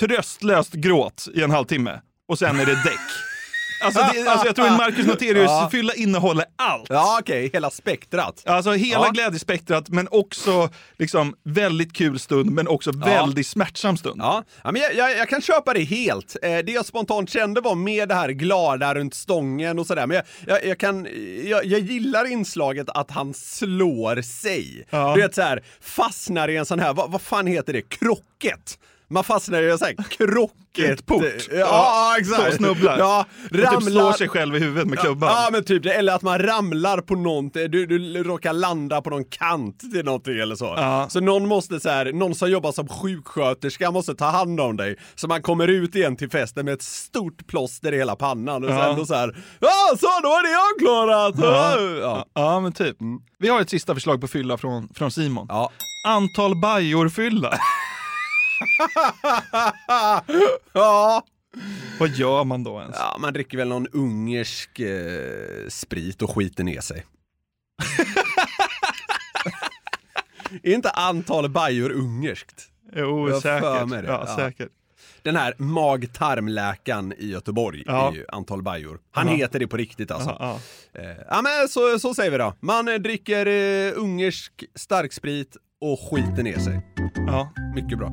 tröstlöst 0.00 0.72
gråt 0.72 1.28
i 1.34 1.42
en 1.42 1.50
halvtimme. 1.50 2.00
Och 2.28 2.38
sen 2.38 2.60
är 2.60 2.66
det 2.66 2.74
däck. 2.84 3.00
Alltså, 3.82 4.00
det, 4.00 4.30
alltså 4.30 4.46
jag 4.46 4.56
tror 4.56 4.66
en 4.66 4.76
Marcus 4.76 5.06
Noterius-fylla 5.06 5.94
innehåller 5.94 6.44
allt. 6.56 6.86
Ja, 6.88 7.18
okej, 7.20 7.50
hela 7.52 7.70
spektrat. 7.70 8.42
Alltså 8.46 8.72
hela 8.72 9.08
glädjespektrat, 9.08 9.88
men 9.88 10.08
också 10.10 10.70
liksom 10.98 11.34
väldigt 11.44 11.92
kul 11.92 12.18
stund, 12.18 12.50
men 12.50 12.68
också 12.68 12.90
väldigt 12.92 13.46
smärtsam 13.46 13.96
stund. 13.96 14.20
Ja, 14.20 14.44
men 14.64 14.76
jag, 14.76 14.94
jag, 14.94 15.16
jag 15.18 15.28
kan 15.28 15.42
köpa 15.42 15.72
det 15.72 15.84
helt. 15.84 16.36
Eh, 16.42 16.58
det 16.58 16.72
jag 16.72 16.86
spontant 16.86 17.30
kände 17.30 17.60
var 17.60 17.74
med 17.74 18.08
det 18.08 18.14
här 18.14 18.28
glada 18.28 18.94
runt 18.94 19.14
stången 19.14 19.78
och 19.78 19.86
sådär, 19.86 20.06
men 20.06 20.16
jag, 20.16 20.24
jag, 20.46 20.66
jag 20.66 20.78
kan, 20.78 21.08
jag, 21.44 21.64
gillar 21.64 22.30
inslaget 22.32 22.88
att 22.90 23.10
han 23.10 23.34
slår 23.34 24.22
sig. 24.22 24.86
Du 25.14 25.20
vet 25.22 25.34
såhär, 25.34 25.62
fastnar 25.80 26.48
i 26.48 26.56
en 26.56 26.66
sån 26.66 26.80
här, 26.80 26.94
vad, 26.94 27.10
vad 27.10 27.22
fan 27.22 27.46
heter 27.46 27.72
det, 27.72 27.82
krocket? 27.82 28.78
Man 29.12 29.24
fastnar 29.24 29.62
i 29.62 29.70
en 29.70 29.78
sån 29.78 29.86
här 29.86 29.96
krocketport. 30.10 31.22
Ja, 31.50 31.56
ja, 31.58 32.14
exakt. 32.18 32.50
Så 32.50 32.56
snubblar. 32.56 32.98
Ja, 32.98 33.26
Och 33.50 33.56
typ 33.56 33.82
slår 33.82 34.12
sig 34.12 34.28
själv 34.28 34.56
i 34.56 34.58
huvudet 34.58 34.88
med 34.88 34.98
klubban. 34.98 35.30
Ja, 35.30 35.48
men 35.52 35.64
typ 35.64 35.82
det. 35.82 35.92
Eller 35.94 36.12
att 36.14 36.22
man 36.22 36.38
ramlar 36.38 36.98
på 37.00 37.14
någonting, 37.14 37.70
du, 37.70 37.86
du 37.86 38.22
råkar 38.22 38.52
landa 38.52 39.02
på 39.02 39.10
någon 39.10 39.24
kant 39.24 39.78
till 39.92 40.04
någonting 40.04 40.38
eller 40.38 40.54
så. 40.54 40.64
Ja. 40.76 41.06
Så 41.08 41.20
någon 41.20 41.48
måste 41.48 41.80
så 41.80 41.88
här, 41.88 42.12
någon 42.12 42.34
som 42.34 42.50
jobbar 42.50 42.72
som 42.72 42.88
sjuksköterska 42.88 43.90
måste 43.90 44.14
ta 44.14 44.24
hand 44.26 44.60
om 44.60 44.76
dig. 44.76 44.96
Så 45.14 45.28
man 45.28 45.42
kommer 45.42 45.68
ut 45.68 45.94
igen 45.96 46.16
till 46.16 46.30
festen 46.30 46.64
med 46.64 46.74
ett 46.74 46.82
stort 46.82 47.46
plåster 47.46 47.92
i 47.94 47.96
hela 47.96 48.16
pannan 48.16 48.64
och 48.64 48.70
Ja. 48.70 48.84
sen 48.84 48.96
då 48.98 49.06
så 49.06 49.14
här, 49.14 49.36
ja 49.60 49.96
så 50.00 50.06
då 50.22 50.28
är 50.28 50.42
det 50.42 50.50
jag 50.52 50.78
klarat! 50.86 51.34
Ja. 51.38 52.26
Ja. 52.34 52.60
Men 52.60 52.72
typ. 52.72 52.96
Vi 53.38 53.48
har 53.48 53.60
ett 53.60 53.70
sista 53.70 53.94
förslag 53.94 54.20
på 54.20 54.28
fylla 54.28 54.58
från, 54.58 54.88
från 54.94 55.10
Simon. 55.10 55.46
Ja. 55.48 55.70
Antal 56.06 56.60
bajor-fylla. 56.60 57.58
ja. 60.72 61.22
Vad 62.00 62.08
gör 62.08 62.44
man 62.44 62.64
då 62.64 62.80
ens? 62.80 62.96
ja, 62.98 63.16
man 63.20 63.32
dricker 63.32 63.58
väl 63.58 63.68
någon 63.68 63.86
ungersk 63.92 64.78
eh, 64.80 65.68
sprit 65.68 66.22
och 66.22 66.30
skiter 66.36 66.64
ner 66.64 66.80
sig. 66.80 67.06
är 70.62 70.72
inte 70.74 70.90
antal 70.90 71.48
bajor 71.50 71.90
ungerskt? 71.90 72.68
Jo, 72.96 73.28
Jag 73.28 73.42
säkert. 73.42 73.90
det. 73.90 74.04
Ja, 74.06 74.24
Ja. 74.28 74.36
säkert. 74.36 74.68
Den 75.22 75.36
här 75.36 75.54
mag-tarmläkaren 75.58 77.12
i 77.18 77.26
Göteborg 77.30 77.82
Ja. 77.86 78.08
är 78.08 78.12
ju 78.14 78.24
antal 78.28 78.62
bajor. 78.62 79.00
Han 79.10 79.28
Ja. 79.28 79.34
heter 79.34 79.58
det 79.58 79.66
på 79.66 79.76
riktigt 79.76 80.10
alltså. 80.10 80.36
Ja, 80.40 80.60
Eh, 80.94 81.42
men 81.42 81.68
så, 81.68 81.98
så 81.98 82.14
säger 82.14 82.30
vi 82.30 82.38
då. 82.38 82.54
Man 82.60 82.84
dricker 82.84 83.46
eh, 83.46 83.92
ungersk 83.96 84.64
starksprit 84.74 85.56
och 85.82 85.98
skiter 86.00 86.42
ner 86.42 86.58
sig. 86.58 86.80
ja. 87.26 87.52
Mycket 87.74 87.98
bra. 87.98 88.12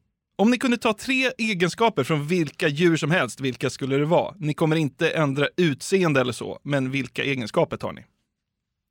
Om 0.41 0.51
ni 0.51 0.57
kunde 0.57 0.77
ta 0.77 0.93
tre 0.93 1.31
egenskaper 1.37 2.03
från 2.03 2.27
vilka 2.27 2.67
djur 2.67 2.97
som 2.97 3.11
helst, 3.11 3.39
vilka 3.39 3.69
skulle 3.69 3.97
det 3.97 4.05
vara? 4.05 4.35
Ni 4.37 4.53
kommer 4.53 4.75
inte 4.75 5.09
ändra 5.09 5.47
utseende 5.57 6.21
eller 6.21 6.33
så, 6.33 6.59
men 6.63 6.91
vilka 6.91 7.23
egenskaper 7.23 7.77
tar 7.77 7.91
ni? 7.91 8.05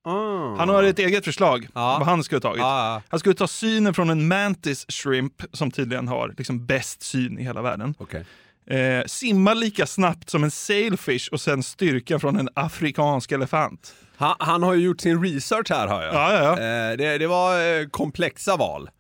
Ah. 0.04 0.56
Han 0.58 0.68
har 0.68 0.82
ett 0.82 0.98
eget 0.98 1.24
förslag 1.24 1.68
vad 1.72 2.02
han 2.02 2.24
skulle 2.24 2.36
ha 2.36 2.40
tagit. 2.40 2.60
Ja, 2.60 3.02
Han 3.08 3.20
skulle 3.20 3.34
ta 3.34 3.48
synen 3.48 3.94
från 3.94 4.10
en 4.10 4.28
mantis 4.28 4.86
shrimp 4.88 5.42
som 5.52 5.70
tydligen 5.70 6.08
har 6.08 6.34
liksom 6.38 6.66
bäst 6.66 7.02
syn 7.02 7.38
i 7.38 7.42
hela 7.42 7.62
världen. 7.62 7.94
Okej. 7.98 8.24
Eh, 8.66 9.04
simma 9.06 9.54
lika 9.54 9.86
snabbt 9.86 10.30
som 10.30 10.44
en 10.44 10.50
sailfish 10.50 11.28
och 11.32 11.40
sen 11.40 11.62
styrkan 11.62 12.20
från 12.20 12.36
en 12.36 12.48
afrikansk 12.54 13.32
elefant. 13.32 13.94
Han, 14.16 14.36
han 14.38 14.62
har 14.62 14.74
ju 14.74 14.84
gjort 14.84 15.00
sin 15.00 15.24
research 15.24 15.70
här 15.70 15.86
har 15.86 16.02
jag. 16.02 16.14
Ja, 16.14 16.32
ja, 16.32 16.42
ja. 16.42 16.52
Eh, 16.52 16.96
det, 16.96 17.18
det 17.18 17.26
var 17.26 17.80
eh, 17.80 17.86
komplexa 17.86 18.56
val. 18.56 18.90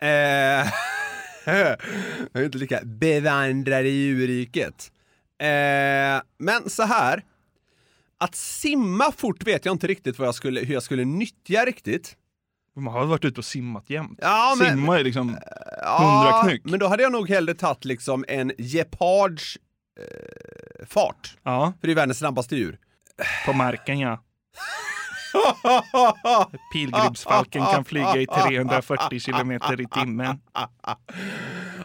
Jag 2.32 2.42
är 2.42 2.44
inte 2.44 2.58
lika 2.58 2.80
bevandrad 2.84 3.86
i 3.86 3.88
djurriket. 3.88 4.92
Eh, 5.40 6.22
men 6.38 6.70
så 6.70 6.82
här. 6.82 7.22
Att 8.20 8.34
simma 8.34 9.12
fort 9.12 9.46
vet 9.46 9.64
jag 9.64 9.74
inte 9.74 9.86
riktigt 9.86 10.18
jag 10.18 10.34
skulle, 10.34 10.60
hur 10.60 10.74
jag 10.74 10.82
skulle 10.82 11.04
nyttja 11.04 11.64
riktigt. 11.64 12.16
Man 12.76 12.94
har 12.94 13.06
varit 13.06 13.24
ute 13.24 13.40
och 13.40 13.44
simmat 13.44 13.90
jämt. 13.90 14.18
Ja, 14.22 14.56
men- 14.58 14.68
Simma 14.70 14.98
är 14.98 15.04
liksom 15.04 15.36
Ja, 15.82 15.98
hundra 15.98 16.48
knyck. 16.48 16.62
men 16.64 16.78
då 16.80 16.86
hade 16.86 17.02
jag 17.02 17.12
nog 17.12 17.28
hellre 17.28 17.54
tagit 17.54 17.84
liksom 17.84 18.24
en 18.28 18.52
gepards 18.58 19.58
eh, 20.00 20.86
fart. 20.86 21.36
Ja. 21.42 21.72
För 21.80 21.86
det 21.86 21.92
är 21.92 21.94
världens 21.94 22.18
snabbaste 22.18 22.56
djur. 22.56 22.78
På 23.46 23.52
marken 23.52 23.98
ja. 23.98 24.22
Pilgrimsfalken 26.72 27.64
kan 27.66 27.84
flyga 27.84 28.16
i 28.16 28.26
340 28.26 29.20
kilometer 29.20 29.80
i 29.80 29.86
timmen. 29.86 30.40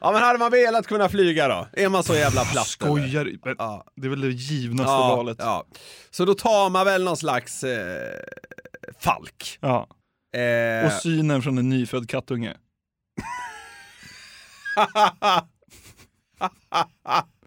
Ja 0.02 0.12
men 0.12 0.22
hade 0.22 0.39
man 0.39 0.52
velat 0.52 0.88
kunna 0.88 1.10
flyga 1.10 1.48
då? 1.48 1.68
Är 1.74 1.89
man 1.89 2.04
så 2.04 2.13
jävla 2.16 2.46
platt? 2.46 2.68
Skojar 2.68 3.26
du? 3.26 3.39
Men 3.46 3.56
Det 3.96 4.08
är 4.08 4.10
väl 4.10 4.22
det 4.22 4.30
givnaste 4.32 4.92
Ja, 4.92 5.16
valet. 5.16 5.38
ja. 5.39 5.66
Så 6.12 6.26
då 6.26 6.34
tar 6.34 6.70
man 6.70 6.86
väl 6.86 7.04
någon 7.04 7.18
slags 7.18 7.63
eh, 7.63 8.20
falk. 9.00 9.58
Ja. 9.62 9.88
Eh, 10.39 10.86
Och 10.86 10.92
synen 10.94 11.42
från 11.42 11.58
en 11.58 11.70
nyfödd 11.70 12.10
kattunge. 12.10 12.54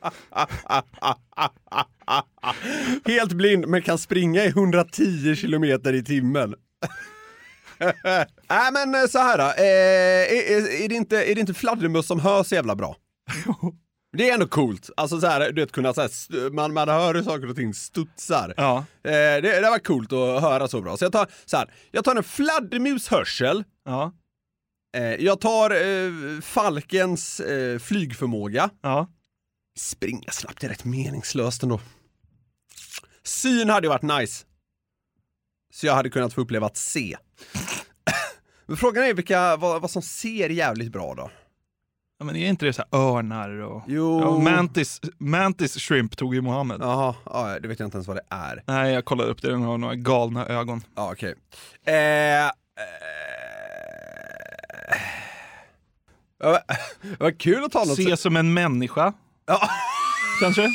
Helt 3.05 3.33
blind 3.33 3.69
men 3.69 3.83
kan 3.83 3.99
springa 3.99 4.45
i 4.45 4.49
110 4.49 5.35
kilometer 5.37 5.93
i 5.93 6.05
timmen. 6.05 6.55
Nej 8.49 8.49
men 8.73 8.95
eh, 8.95 9.07
så 9.07 9.19
här 9.19 9.39
då. 9.39 9.45
Eh, 9.45 10.39
är, 10.39 10.85
är, 10.85 10.89
det 10.89 10.95
inte, 10.95 11.25
är 11.25 11.35
det 11.35 11.41
inte 11.41 11.55
fladdermöss 11.55 12.07
som 12.07 12.21
hör 12.21 12.43
så 12.43 12.55
jävla 12.55 12.77
bra? 12.77 12.97
Det 14.17 14.31
är 14.31 14.35
ändå 14.35 14.47
coolt. 14.47 14.91
Alltså 14.97 15.21
så 15.21 15.27
här, 15.27 15.53
du 15.53 15.63
vet, 15.63 15.73
kunna 15.73 15.95
så 15.95 16.01
här, 16.01 16.51
man, 16.51 16.73
man 16.73 16.89
hör 16.89 17.15
hur 17.15 17.23
saker 17.23 17.51
och 17.51 17.57
ting 17.57 17.75
studsar. 17.75 18.55
Ja. 18.57 18.85
Eh, 19.05 19.13
det, 19.13 19.61
det 19.61 19.71
var 19.71 19.79
coolt 19.79 20.13
att 20.13 20.43
höra 20.43 20.69
så 20.69 20.81
bra. 20.81 20.97
Så 20.97 21.05
jag 21.05 21.13
tar, 21.13 21.27
så 21.45 21.57
här, 21.57 21.71
jag 21.91 22.05
tar 22.05 22.17
en 22.17 22.23
fladdermus 22.23 23.09
hörsel. 23.09 23.65
Ja. 23.85 24.13
Eh, 24.97 25.25
jag 25.25 25.41
tar 25.41 25.71
eh, 25.71 26.41
falkens 26.41 27.41
eh, 27.41 27.79
flygförmåga. 27.79 28.71
Ja. 28.83 29.09
Springa 29.77 30.31
snabbt 30.33 30.65
är 30.65 30.69
rätt 30.69 30.85
meningslöst 30.85 31.63
ändå. 31.63 31.81
Syn 33.23 33.71
hade 33.71 33.87
ju 33.87 33.89
varit 33.89 34.03
nice. 34.21 34.45
Så 35.75 35.87
jag 35.87 35.95
hade 35.95 36.11
kunnat 36.11 36.33
få 36.35 36.41
uppleva 36.41 36.67
att 36.67 36.77
se. 36.77 37.17
Men 38.67 38.77
frågan 38.77 39.05
är 39.05 39.15
vilka, 39.15 39.57
vad, 39.57 39.83
vad 39.83 39.91
som 39.91 40.03
ser 40.03 40.49
jävligt 40.49 40.93
bra 40.93 41.15
då? 41.15 41.31
Ja, 42.19 42.25
men 42.25 42.37
är 42.37 42.49
inte 42.49 42.67
det 42.67 42.73
så 42.73 42.83
här 42.93 42.99
örnar 43.01 43.51
och... 43.51 43.83
Jo. 43.87 44.21
Ja, 44.21 44.39
mantis, 44.39 45.01
mantis 45.19 45.75
shrimp 45.77 46.17
tog 46.17 46.35
ju 46.35 46.41
Mohammed. 46.41 46.81
Jaha, 46.81 47.15
ja, 47.25 47.61
det 47.61 47.69
vet 47.69 47.79
jag 47.81 47.87
inte 47.87 47.97
ens 47.97 48.07
vad 48.09 48.17
det 48.17 48.23
är. 48.31 48.63
Nej, 48.67 48.93
jag 48.95 49.05
kollade 49.05 49.31
upp 49.31 49.43
det. 49.43 49.51
Den 49.51 49.63
har 49.63 49.79
några 49.79 49.95
galna 49.95 50.47
ögon. 50.47 50.83
Ja, 50.95 51.13
okej. 51.13 51.35
Eh, 51.87 52.47
eh, 52.47 52.51
ja, 56.39 56.61
vad- 57.19 57.39
kul 57.39 57.65
att 57.65 57.73
ta 57.73 57.85
något 57.85 57.97
Se 57.97 58.17
som 58.17 58.37
en 58.37 58.55
människa. 58.55 59.13
Ja. 59.47 59.71
Kanske? 60.41 60.69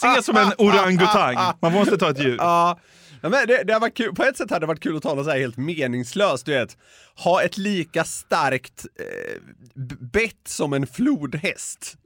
Se 0.00 0.22
som 0.22 0.36
en 0.36 0.52
orangutang. 0.58 1.36
Man 1.62 1.72
måste 1.72 1.98
ta 1.98 2.10
ett 2.10 2.20
djur. 2.20 2.36
Ja, 2.38 2.78
Ja, 3.22 3.28
men 3.28 3.46
det, 3.46 3.62
det 3.64 3.78
var 3.78 3.88
kul. 3.88 4.14
På 4.14 4.24
ett 4.24 4.36
sätt 4.36 4.50
hade 4.50 4.60
det 4.60 4.66
varit 4.66 4.82
kul 4.82 4.96
att 4.96 5.02
ta 5.02 5.14
något 5.14 5.24
så 5.24 5.30
här 5.30 5.38
helt 5.38 5.56
meningslöst, 5.56 6.46
du 6.46 6.52
vet. 6.52 6.76
Ha 7.24 7.42
ett 7.42 7.58
lika 7.58 8.04
starkt 8.04 8.86
eh, 9.00 9.42
bett 10.12 10.48
som 10.48 10.72
en 10.72 10.86
flodhäst. 10.86 11.96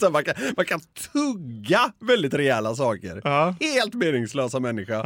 Man, 0.12 0.24
kan, 0.24 0.34
man 0.56 0.66
kan 0.66 0.80
tugga 1.12 1.92
väldigt 2.00 2.34
rejäla 2.34 2.74
saker. 2.74 3.20
Helt 3.60 3.94
meningslösa 3.94 4.60
människa. 4.60 5.02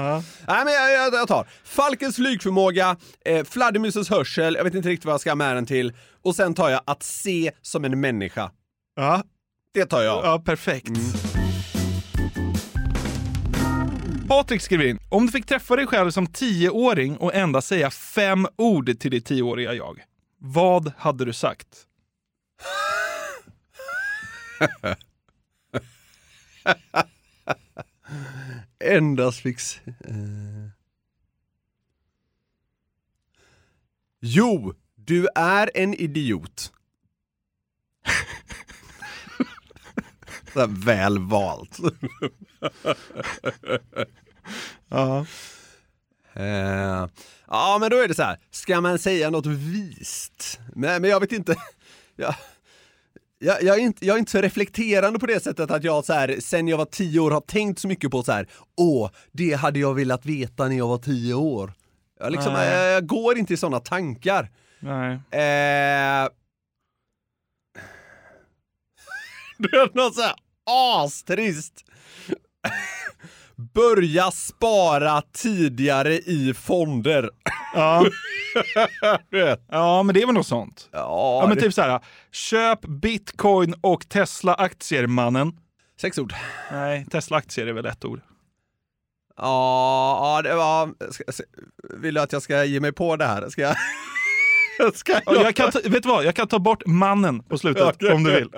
Nej, 0.48 0.64
men 0.64 0.74
jag, 0.74 0.92
jag, 0.92 1.14
jag 1.14 1.28
tar 1.28 1.46
Falkens 1.64 2.16
flygförmåga, 2.16 2.96
eh, 3.24 3.44
fladdermusens 3.44 4.10
hörsel, 4.10 4.54
jag 4.54 4.64
vet 4.64 4.74
inte 4.74 4.88
riktigt 4.88 5.04
vad 5.04 5.12
jag 5.12 5.20
ska 5.20 5.30
ha 5.30 5.34
med 5.34 5.56
den 5.56 5.66
till. 5.66 5.92
Och 6.22 6.36
sen 6.36 6.54
tar 6.54 6.70
jag 6.70 6.80
att 6.86 7.02
se 7.02 7.52
som 7.62 7.84
en 7.84 8.00
människa. 8.00 8.50
Ja. 8.94 9.22
Det 9.72 9.86
tar 9.86 10.02
jag. 10.02 10.24
Ja, 10.24 10.38
perfekt. 10.38 10.92
Patrik 14.28 14.62
skriver 14.62 14.84
in, 14.84 14.98
om 15.08 15.26
du 15.26 15.32
fick 15.32 15.46
träffa 15.46 15.76
dig 15.76 15.86
själv 15.86 16.10
som 16.10 16.26
tioåring 16.26 17.16
och 17.16 17.34
endast 17.34 17.68
säga 17.68 17.90
fem 17.90 18.46
ord 18.56 18.98
till 18.98 19.10
ditt 19.10 19.26
tioåriga 19.26 19.74
jag, 19.74 20.04
vad 20.38 20.92
hade 20.96 21.24
du 21.24 21.32
sagt? 21.32 21.86
Endast 28.84 29.40
fick... 29.40 29.58
Eh... 29.86 29.94
Jo, 34.20 34.74
du 34.94 35.28
är 35.34 35.70
en 35.74 35.94
idiot. 35.94 36.72
Så 40.54 40.66
väl 40.66 41.18
valt. 41.18 41.78
Ja. 44.88 45.26
Eh, 46.32 47.08
ja, 47.46 47.78
men 47.80 47.90
då 47.90 47.96
är 47.96 48.08
det 48.08 48.14
så 48.14 48.22
här. 48.22 48.38
Ska 48.50 48.80
man 48.80 48.98
säga 48.98 49.30
något 49.30 49.46
vist? 49.46 50.60
Men, 50.74 51.02
men 51.02 51.10
jag 51.10 51.20
vet 51.20 51.32
inte. 51.32 51.56
Jag, 52.16 52.34
jag, 53.38 53.62
jag, 53.62 53.76
är 53.76 53.80
inte, 53.80 54.06
jag 54.06 54.14
är 54.14 54.18
inte 54.18 54.30
så 54.30 54.40
reflekterande 54.40 55.18
på 55.18 55.26
det 55.26 55.42
sättet 55.42 55.70
att 55.70 55.84
jag 55.84 56.04
så 56.04 56.12
här, 56.12 56.36
sen 56.40 56.68
jag 56.68 56.76
var 56.78 56.84
tio 56.84 57.20
år 57.20 57.30
har 57.30 57.40
tänkt 57.40 57.78
så 57.78 57.88
mycket 57.88 58.10
på 58.10 58.22
så 58.22 58.32
här. 58.32 58.48
Åh, 58.76 59.10
det 59.32 59.52
hade 59.52 59.78
jag 59.78 59.94
velat 59.94 60.26
veta 60.26 60.68
när 60.68 60.76
jag 60.76 60.88
var 60.88 60.98
tio 60.98 61.34
år. 61.34 61.72
Jag, 62.20 62.32
liksom, 62.32 62.52
Nej. 62.52 62.68
jag, 62.68 62.92
jag 62.92 63.06
går 63.06 63.38
inte 63.38 63.54
i 63.54 63.56
sådana 63.56 63.80
tankar. 63.80 64.50
Nej. 64.80 65.12
Eh... 65.30 66.28
Det 69.58 69.76
är 69.76 69.96
något 69.96 70.14
så 70.14 70.22
här 70.22 70.34
astrist. 70.66 71.74
Börja 73.74 74.30
spara 74.30 75.22
tidigare 75.32 76.14
i 76.14 76.54
fonder. 76.54 77.30
Ja. 77.74 78.06
Ja, 79.70 80.02
men 80.02 80.14
det 80.14 80.22
är 80.22 80.26
väl 80.26 80.34
något 80.34 80.46
sånt. 80.46 80.88
Ja, 80.92 81.38
Ja, 81.42 81.46
men 81.48 81.56
det- 81.56 81.62
typ 81.62 81.74
så 81.74 81.82
här. 81.82 82.00
Köp 82.32 82.80
bitcoin 82.80 83.74
och 83.80 84.08
Tesla-aktier, 84.08 85.06
mannen. 85.06 85.52
Sex 86.00 86.18
ord. 86.18 86.34
Nej, 86.72 87.06
Tesla-aktier 87.10 87.66
är 87.66 87.72
väl 87.72 87.86
ett 87.86 88.04
ord. 88.04 88.20
Ja, 89.36 90.36
ja 90.36 90.42
det 90.42 90.54
var... 90.54 90.94
Vill 92.00 92.14
du 92.14 92.20
att 92.20 92.32
jag 92.32 92.42
ska 92.42 92.64
ge 92.64 92.80
mig 92.80 92.92
på 92.92 93.16
det 93.16 93.24
här? 93.26 93.48
Ska 93.48 93.62
jag... 93.62 93.76
ska 94.94 95.12
Ja, 95.26 95.34
jag 95.42 95.54
kan 95.56 95.70
ta, 95.70 95.80
vet 95.84 96.02
du 96.02 96.08
vad? 96.08 96.24
Jag 96.24 96.34
kan 96.34 96.48
ta 96.48 96.58
bort 96.58 96.82
mannen 96.86 97.42
på 97.42 97.58
slutet 97.58 97.82
Okej. 97.94 98.12
om 98.12 98.24
du 98.24 98.34
vill. 98.34 98.50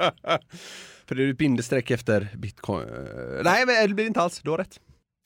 För 1.08 1.14
det 1.14 1.24
är 1.24 1.30
ett 1.30 1.38
bindestreck 1.38 1.90
efter 1.90 2.28
bitcoin. 2.36 2.88
Nej, 3.44 3.66
men 3.66 3.88
det 3.88 3.94
blir 3.94 4.06
inte 4.06 4.20
alls. 4.20 4.40
Du 4.42 4.50
har 4.50 4.58
rätt. 4.58 4.80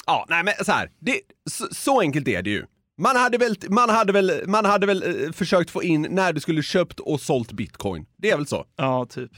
Ja, 0.07 0.27
nej 0.29 0.45
men 0.45 0.55
så 0.65 0.73
här. 0.73 0.91
Det, 0.99 1.21
så, 1.51 1.67
så 1.71 2.01
enkelt 2.01 2.29
är 2.29 2.43
det 2.43 2.51
ju. 2.51 2.65
Man 2.99 3.17
hade 3.17 3.39
väl, 3.39 3.57
man 3.69 3.91
hade 3.91 4.13
väl, 4.13 4.43
man 4.47 4.65
hade 4.65 4.87
väl 4.87 5.03
eh, 5.03 5.33
försökt 5.33 5.71
få 5.71 5.83
in 5.83 6.07
när 6.11 6.33
du 6.33 6.41
skulle 6.41 6.63
köpt 6.63 7.01
och 7.01 7.21
sålt 7.21 7.53
bitcoin. 7.53 8.07
Det 8.17 8.31
är 8.31 8.37
väl 8.37 8.47
så? 8.47 8.65
Ja, 8.77 9.07
typ. 9.07 9.31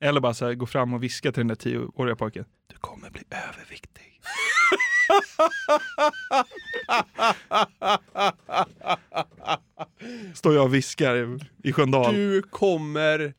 Eller 0.00 0.20
bara 0.20 0.34
så 0.34 0.46
här, 0.46 0.54
gå 0.54 0.66
fram 0.66 0.94
och 0.94 1.02
viska 1.02 1.32
till 1.32 1.40
den 1.40 1.48
där 1.48 1.54
tioåriga 1.54 2.16
pojken. 2.16 2.44
Du 2.66 2.76
kommer 2.76 3.10
bli 3.10 3.22
överviktig. 3.30 4.20
Står 10.34 10.54
jag 10.54 10.64
och 10.64 10.74
viskar 10.74 11.16
i, 11.16 11.38
i 11.68 11.72
Sköndal. 11.72 12.14
Du 12.14 12.42
kommer 12.42 13.34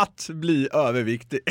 att 0.00 0.28
bli 0.32 0.68
överviktig. 0.72 1.40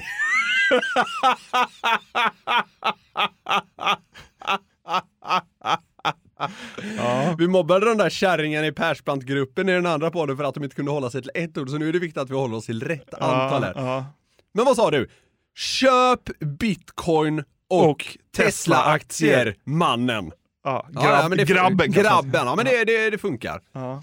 Vi 7.37 7.47
mobbade 7.47 7.85
de 7.85 7.97
där 7.97 8.09
kärringarna 8.09 8.67
i 8.67 8.71
Persbrandt-gruppen 8.71 9.69
i 9.69 9.71
den 9.71 9.85
andra 9.85 10.11
podden 10.11 10.37
för 10.37 10.43
att 10.43 10.53
de 10.53 10.63
inte 10.63 10.75
kunde 10.75 10.91
hålla 10.91 11.09
sig 11.09 11.21
till 11.21 11.31
ett 11.33 11.57
ord, 11.57 11.69
så 11.69 11.77
nu 11.77 11.89
är 11.89 11.93
det 11.93 11.99
viktigt 11.99 12.21
att 12.21 12.29
vi 12.29 12.35
håller 12.35 12.57
oss 12.57 12.65
till 12.65 12.83
rätt 12.83 13.13
antal 13.13 13.63
här. 13.63 13.73
Ja, 13.75 14.05
Men 14.53 14.65
vad 14.65 14.75
sa 14.75 14.91
du? 14.91 15.09
Köp 15.55 16.39
bitcoin 16.39 17.43
och, 17.69 17.89
Och 17.89 18.17
Tesla-aktier, 18.37 19.55
mannen. 19.63 20.31
Ja, 20.63 20.87
Ja, 20.93 21.21
ja, 21.21 21.29
men 21.29 21.37
det, 21.37 21.45
grabben 21.45 21.91
Grabben, 21.91 22.45
ja 22.45 22.55
men 22.55 22.65
det, 22.65 22.85
det, 22.85 23.09
det 23.09 23.17
funkar. 23.17 23.61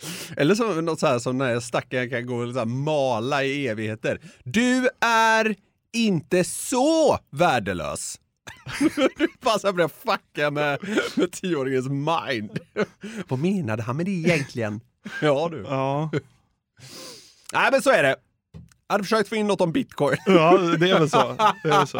Eller 0.36 0.54
som 0.54 0.84
något 0.84 1.00
så 1.00 1.06
här 1.06 1.18
som 1.18 1.38
när 1.38 1.60
stackaren 1.60 2.10
kan 2.10 2.26
gå 2.26 2.36
och 2.36 2.52
så 2.52 2.58
här 2.58 2.66
mala 2.66 3.44
i 3.44 3.68
evigheter. 3.68 4.20
Du 4.44 4.88
är 5.00 5.56
inte 5.92 6.44
så 6.44 7.18
värdelös. 7.30 8.20
du 9.16 9.28
så 9.60 9.66
här 9.66 9.72
börjar 9.72 9.88
fucka 9.88 10.50
med, 10.50 10.78
med 11.14 11.32
tioåringens 11.32 11.88
mind. 11.88 12.58
Vad 13.28 13.38
menade 13.38 13.82
han 13.82 13.96
med 13.96 14.06
det 14.06 14.10
egentligen? 14.10 14.80
Ja 15.22 15.48
du. 15.48 15.62
Ja. 15.68 16.10
Nej 17.52 17.68
men 17.72 17.82
så 17.82 17.90
är 17.90 18.02
det. 18.02 18.16
Jag 18.88 18.94
hade 18.94 19.04
försökt 19.04 19.28
få 19.28 19.36
in 19.36 19.46
något 19.46 19.60
om 19.60 19.72
bitcoin. 19.72 20.16
Ja, 20.26 20.58
det 20.58 20.90
är 20.90 20.98
väl 20.98 21.10
så. 21.10 21.36
Det 21.62 21.68
är 21.70 21.86
så. 21.86 21.98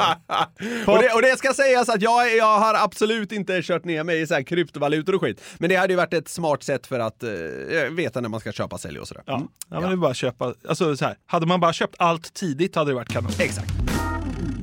och, 0.93 0.99
det, 0.99 1.13
och 1.15 1.23
det 1.23 1.39
ska 1.39 1.53
sägas 1.55 1.89
att 1.89 2.03
jag, 2.03 2.37
jag 2.37 2.59
har 2.59 2.75
absolut 2.75 3.33
inte 3.33 3.63
kört 3.63 3.85
ner 3.85 4.05
mig 4.05 4.21
i 4.21 4.27
så 4.27 4.35
här 4.35 4.43
kryptovalutor 4.43 5.15
och 5.15 5.21
skit. 5.21 5.43
Men 5.59 5.69
det 5.71 5.77
hade 5.77 5.93
ju 5.93 5.97
varit 5.97 6.15
ett 6.15 6.29
smart 6.29 6.63
sätt 6.63 6.87
för 6.87 6.99
att 7.01 7.23
eh, 7.23 7.31
veta 7.91 8.21
när 8.21 8.29
man 8.29 8.41
ska 8.41 8.53
köpa, 8.53 8.79
sälja 8.79 9.01
och 9.01 9.09
sådär. 9.09 9.23
Ja, 9.27 9.37
Mm. 9.37 9.49
ja, 9.71 9.81
men 9.81 9.89
det 9.91 9.95
är 9.95 9.97
bara 9.97 10.11
att 10.11 10.17
köpa. 10.17 10.55
Alltså, 10.69 10.97
så 10.97 11.05
här, 11.05 11.17
hade 11.27 11.47
man 11.47 11.61
bara 11.61 11.73
köpt 11.73 11.95
allt 11.99 12.35
tidigt 12.35 12.75
hade 12.75 12.91
det 12.91 12.95
varit 12.95 13.09
kanon. 13.13 13.31
Exakt. 13.39 13.73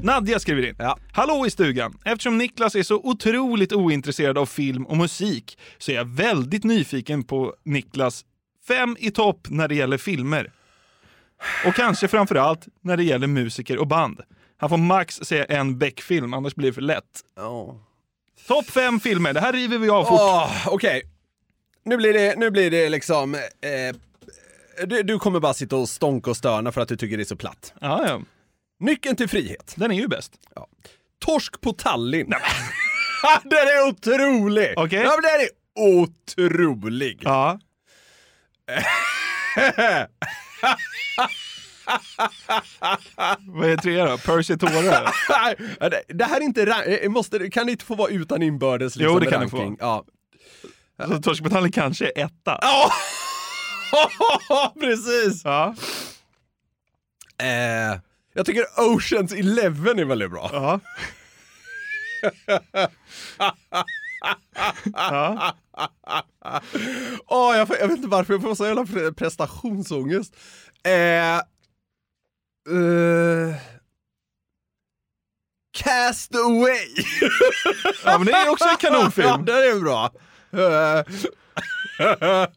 Nadja 0.03 0.39
skriver 0.39 0.65
in. 0.65 0.75
Hallå 1.11 1.45
i 1.47 1.49
stugan! 1.51 1.97
Eftersom 2.05 2.37
Niklas 2.37 2.75
är 2.75 2.83
så 2.83 2.95
otroligt 3.03 3.73
ointresserad 3.73 4.37
av 4.37 4.45
film 4.45 4.85
och 4.85 4.97
musik 4.97 5.57
så 5.77 5.91
är 5.91 5.95
jag 5.95 6.05
väldigt 6.05 6.63
nyfiken 6.63 7.23
på 7.23 7.53
Niklas 7.65 8.25
fem 8.67 8.97
i 8.99 9.11
topp 9.11 9.47
när 9.49 9.67
det 9.67 9.75
gäller 9.75 9.97
filmer. 9.97 10.51
Och 11.65 11.75
kanske 11.75 12.07
framförallt 12.07 12.67
när 12.81 12.97
det 12.97 13.03
gäller 13.03 13.27
musiker 13.27 13.77
och 13.77 13.87
band. 13.87 14.21
Han 14.57 14.69
får 14.69 14.77
max 14.77 15.15
säga 15.15 15.45
en 15.45 15.77
Beck-film, 15.77 16.33
annars 16.33 16.55
blir 16.55 16.67
det 16.67 16.73
för 16.73 16.81
lätt. 16.81 17.23
Oh. 17.37 17.75
Topp 18.47 18.65
fem 18.65 18.99
filmer, 18.99 19.33
det 19.33 19.39
här 19.39 19.53
river 19.53 19.77
vi 19.77 19.89
av 19.89 20.03
fort. 20.03 20.19
Åh, 20.19 20.67
Okej. 20.67 21.03
Nu 21.85 21.97
blir 21.97 22.13
det, 22.13 22.39
nu 22.39 22.51
blir 22.51 22.71
det 22.71 22.89
liksom... 22.89 23.35
Eh, 23.35 23.95
du, 24.85 25.03
du 25.03 25.19
kommer 25.19 25.39
bara 25.39 25.53
sitta 25.53 25.75
och 25.75 25.89
stånka 25.89 26.29
och 26.29 26.37
stöna 26.37 26.71
för 26.71 26.81
att 26.81 26.87
du 26.87 26.97
tycker 26.97 27.17
det 27.17 27.23
är 27.23 27.25
så 27.25 27.35
platt. 27.35 27.73
Ja, 27.81 28.07
ja. 28.07 28.21
Nyckeln 28.79 29.15
till 29.15 29.29
frihet. 29.29 29.73
Den 29.77 29.91
är 29.91 29.95
ju 29.95 30.07
bäst. 30.07 30.31
Ja. 30.55 30.67
Torsk 31.19 31.61
på 31.61 31.73
Tallinn. 31.73 32.29
den 33.43 33.59
är 33.59 33.87
otrolig! 33.87 34.73
Okej. 34.77 35.01
Ja, 35.03 35.15
den 35.21 35.41
är 35.41 35.49
otrolig. 35.99 37.21
Ja. 37.23 37.59
Vad 43.47 43.69
är 43.69 43.77
trea 43.77 44.05
då? 44.05 44.17
Percy 44.17 44.57
Tårar? 44.57 45.13
Det- 46.13 46.23
här 46.25 46.37
är 46.37 46.41
inte... 46.41 47.09
Måste, 47.09 47.49
kan 47.49 47.65
det 47.65 47.71
inte 47.71 47.85
få 47.85 47.95
vara 47.95 48.09
utan 48.09 48.41
inbördes 48.43 48.95
liksom, 48.95 49.13
Jo, 49.13 49.19
det 49.19 49.31
kan 49.31 49.41
det 49.41 49.49
få 49.49 49.75
Ja. 49.79 50.05
Så 51.07 51.21
Torskmetallen 51.21 51.71
kanske 51.71 52.05
är 52.15 52.25
etta. 52.25 52.59
Ja, 52.61 52.91
precis! 54.79 55.41
Ja. 55.43 55.75
Eh, 57.41 57.99
jag 58.33 58.45
tycker 58.45 58.65
Oceans 58.77 59.33
Eleven 59.33 59.99
är 59.99 60.05
väldigt 60.05 60.31
bra. 60.31 60.49
Ja. 60.53 60.79
Ja. 64.93 65.55
Åh, 67.27 67.57
jag, 67.57 67.67
jag 67.79 67.87
vet 67.87 67.97
inte 67.97 68.07
varför 68.07 68.33
jag 68.33 68.41
får 68.41 68.55
så 68.55 68.65
jävla 68.65 68.83
pre- 68.83 69.13
prestationsångest. 69.13 70.35
Eh, 70.83 71.35
eh, 71.35 71.41
Cast 75.77 76.35
Away! 76.35 76.87
Ja, 78.05 78.17
men 78.17 78.25
det 78.27 78.31
är 78.33 78.49
också 78.49 78.67
en 78.69 78.75
kanonfilm. 78.77 79.27
ja, 79.29 79.37
den 79.37 79.55
är 79.55 79.79
bra. 79.81 80.11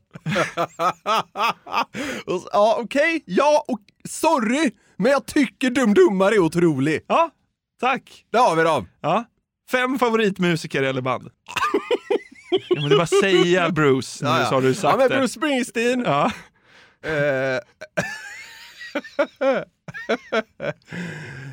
Ja, 2.52 2.78
okej. 2.80 3.22
Ja, 3.26 3.64
och 3.68 3.80
sorry, 4.08 4.70
men 4.96 5.12
jag 5.12 5.26
tycker 5.26 5.70
Dum 5.70 5.94
Dummare 5.94 6.34
är 6.34 6.38
otrolig. 6.38 7.00
Ja, 7.06 7.30
tack. 7.80 8.24
Där 8.32 8.38
har 8.40 8.56
vi 8.56 8.62
dem. 8.62 8.88
Ja. 9.00 9.24
Fem 9.70 9.98
favoritmusiker 9.98 10.82
eller 10.82 11.00
band? 11.00 11.30
Ja, 12.50 12.80
men 12.80 12.88
det 12.88 12.94
är 12.94 12.96
bara 12.96 13.06
säga 13.06 13.70
Bruce, 13.70 14.24
nu 14.24 14.28
Ja, 14.30 14.40
ja. 14.40 14.46
så 14.46 14.54
har 14.54 14.62
du 14.62 14.74
sagt 14.74 14.92
ja, 15.00 15.08
men. 15.08 15.18
Bruce 15.18 15.28
Springsteen. 15.32 16.02
Ja. 16.06 16.32
Eh, 17.04 17.60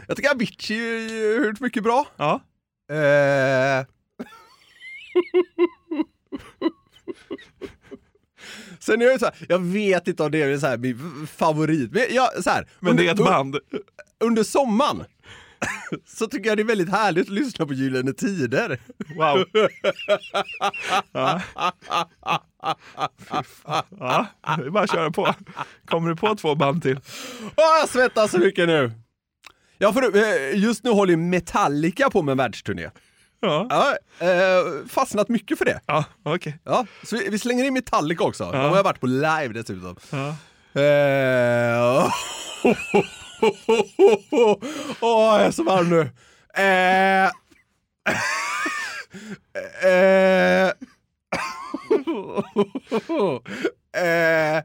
jag 0.08 0.18
tycker 0.18 0.30
Avicii 0.32 1.38
har 1.38 1.46
gjort 1.46 1.60
mycket 1.60 1.84
bra. 1.84 2.08
Ja. 2.18 2.42
Eh, 2.92 3.86
Sen 8.80 9.02
är 9.02 9.06
jag 9.06 9.20
så 9.20 9.26
här, 9.26 9.36
jag 9.50 9.60
vet 9.60 10.08
inte 10.08 10.24
om 10.24 10.32
det 10.32 10.42
är 10.42 10.58
så 10.58 10.68
här, 10.68 10.78
min 10.78 11.28
favorit, 11.28 11.92
men, 11.92 12.04
jag, 12.10 12.44
så 12.44 12.50
här, 12.50 12.68
Men 12.80 12.96
det 12.96 13.08
är 13.08 13.14
ett 13.14 13.20
under, 13.20 13.32
band. 13.32 13.58
Under 14.20 14.44
sommaren 14.44 15.04
så 16.08 16.28
tycker 16.28 16.50
jag 16.50 16.58
det 16.58 16.62
är 16.62 16.66
väldigt 16.66 16.90
härligt 16.90 17.28
att 17.28 17.34
lyssna 17.34 17.66
på 17.66 17.74
Gyllene 17.74 18.14
Tider. 18.14 18.80
Wow. 19.16 19.46
Ja. 21.14 21.42
Ja, 24.00 24.28
det 24.58 24.66
är 24.66 24.70
bara 24.70 24.84
att 24.84 24.92
köra 24.92 25.12
på. 25.12 25.34
Kommer 25.86 26.10
du 26.10 26.16
på 26.16 26.36
två 26.36 26.56
band 26.56 26.82
till? 26.84 27.00
Åh, 27.44 27.80
jag 27.80 27.90
svettas 27.90 28.32
så 28.32 28.38
mycket 28.40 28.68
nu! 28.68 28.92
Jag 29.78 29.94
får, 29.94 30.16
eh, 30.16 30.60
just 30.60 30.84
nu 30.84 30.90
håller 30.90 31.12
ju 31.12 31.18
Metallica 31.18 32.10
på 32.10 32.22
med 32.22 32.32
en 32.32 32.38
världsturné. 32.38 32.90
Ja. 33.40 33.68
Ja, 33.70 33.96
eh, 34.28 34.88
fastnat 34.88 35.30
mycket 35.30 35.58
för 35.58 35.66
det. 35.66 35.80
Ja, 35.86 36.06
okej. 36.24 36.60
Ja, 36.64 36.86
så 37.04 37.16
vi, 37.18 37.30
vi 37.30 37.40
slänger 37.40 37.64
in 37.66 37.74
Metallica 37.74 38.24
också. 38.24 38.52
De 38.52 38.58
har 38.58 38.76
jag 38.76 38.84
varit 38.84 39.00
på 39.00 39.08
live 39.08 39.48
dessutom. 39.54 39.96
Ja. 40.12 40.36
Eh, 40.82 42.10
Åh, 45.02 45.38
jag 45.40 45.42
är 45.46 45.52
så 45.52 45.64
varm 45.64 45.90
nu. 45.90 46.10
Eh, 46.56 47.32
eh, 49.84 50.72
eh, 53.98 54.58
eh, 54.58 54.64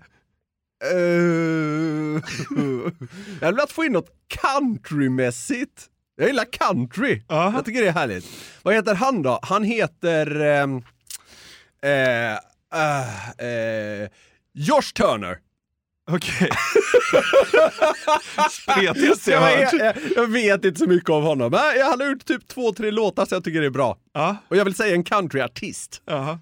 jag 3.41 3.47
hade 3.47 3.57
velat 3.57 3.73
få 3.73 3.85
in 3.85 3.93
något 3.93 4.11
countrymässigt. 4.29 5.87
Jag 6.17 6.27
gillar 6.27 6.45
country. 6.45 7.23
Ja. 7.29 7.53
Jag 7.55 7.64
tycker 7.64 7.83
det 7.83 7.88
är 7.88 7.93
härligt. 7.93 8.27
Vad 8.62 8.75
heter 8.75 8.95
han 8.95 9.23
då? 9.23 9.38
Han 9.43 9.64
heter... 9.64 10.41
eh, 10.41 10.67
eh, 11.83 12.38
eh, 13.49 14.09
Josh 14.55 14.93
Turner. 14.95 15.38
Okej. 16.09 16.51
Spretigaste 18.51 19.31
jag 19.31 19.53
jag, 19.53 19.59
hört. 19.71 19.73
jag, 19.73 19.94
jag 20.16 20.27
vet 20.27 20.64
inte 20.64 20.79
så 20.79 20.87
mycket 20.87 21.11
om 21.11 21.23
honom, 21.23 21.53
jag- 21.53 21.85
har 21.99 22.11
gjort 22.11 22.25
typ 22.25 22.49
två, 22.49 22.73
tre 22.73 22.90
låtar 22.90 23.27
så 23.27 23.35
jag 23.35 23.44
tycker 23.44 23.61
det 23.61 23.66
är 23.66 23.71
bra. 23.71 23.99
Ja. 24.12 24.37
Och 24.49 24.57
jag 24.57 24.64
vill 24.64 24.75
säga 24.75 24.94
en 24.94 25.05
countryartist. 25.05 26.03
Jaha. 26.07 26.38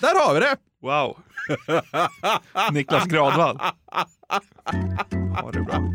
Där 0.00 0.26
har 0.26 0.34
vi 0.34 0.40
det! 0.40 0.56
Wow. 0.82 1.18
Niklas 2.72 3.04
Gradvall. 3.04 3.58
Ja, 5.36 5.50
det 5.52 5.60
bra. 5.60 5.94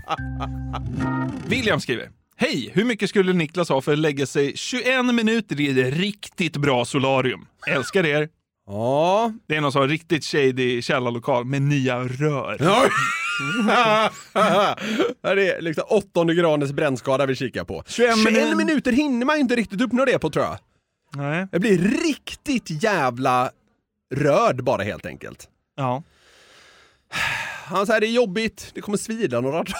William 1.48 1.80
skriver. 1.82 2.10
Hej! 2.38 2.72
Hur 2.74 2.84
mycket 2.86 3.10
skulle 3.10 3.34
Niklas 3.34 3.70
ha 3.70 3.82
för 3.82 3.94
att 3.94 4.00
lägga 4.00 4.26
sig 4.26 4.58
21 4.58 5.06
minuter 5.06 5.62
i 5.62 5.80
ett 5.82 5.94
riktigt 5.94 6.58
bra 6.58 6.86
solarium? 6.86 7.46
Älskar 7.68 8.06
er. 8.06 8.30
Ja. 8.72 9.32
Det 9.48 9.56
är 9.56 9.62
någon 9.62 9.72
sån 9.72 9.90
riktigt 9.90 10.26
shady 10.26 10.82
källarlokal 10.82 11.46
med 11.46 11.62
nya 11.62 12.00
rör. 12.00 12.58
det 15.36 15.54
är 15.58 15.62
liksom 15.62 15.84
åttonde 15.88 16.36
gradens 16.36 16.72
brännskada 16.74 17.26
vi 17.26 17.36
kikar 17.36 17.64
på. 17.64 17.84
21 17.88 18.16
21 18.18 18.34
minut- 18.36 18.58
minuter 18.58 18.92
hinner 18.92 19.26
man 19.26 19.38
inte 19.40 19.56
riktigt 19.56 19.82
uppnå 19.82 20.06
det 20.06 20.20
på 20.20 20.30
tror 20.30 20.46
jag. 20.46 20.58
Nej. 21.16 21.48
Jag 21.52 21.62
blir 21.62 21.78
riktigt 22.08 22.84
jävla 22.84 23.52
rörd 24.16 24.64
bara 24.64 24.84
helt 24.84 25.06
enkelt. 25.06 25.48
Ja. 25.76 26.04
Han 27.66 27.86
säger 27.88 28.00
det 28.02 28.08
är 28.08 28.12
jobbigt, 28.12 28.72
det 28.76 28.82
kommer 28.82 28.98
svida 28.98 29.42
några 29.42 29.58
dagar. 29.58 29.74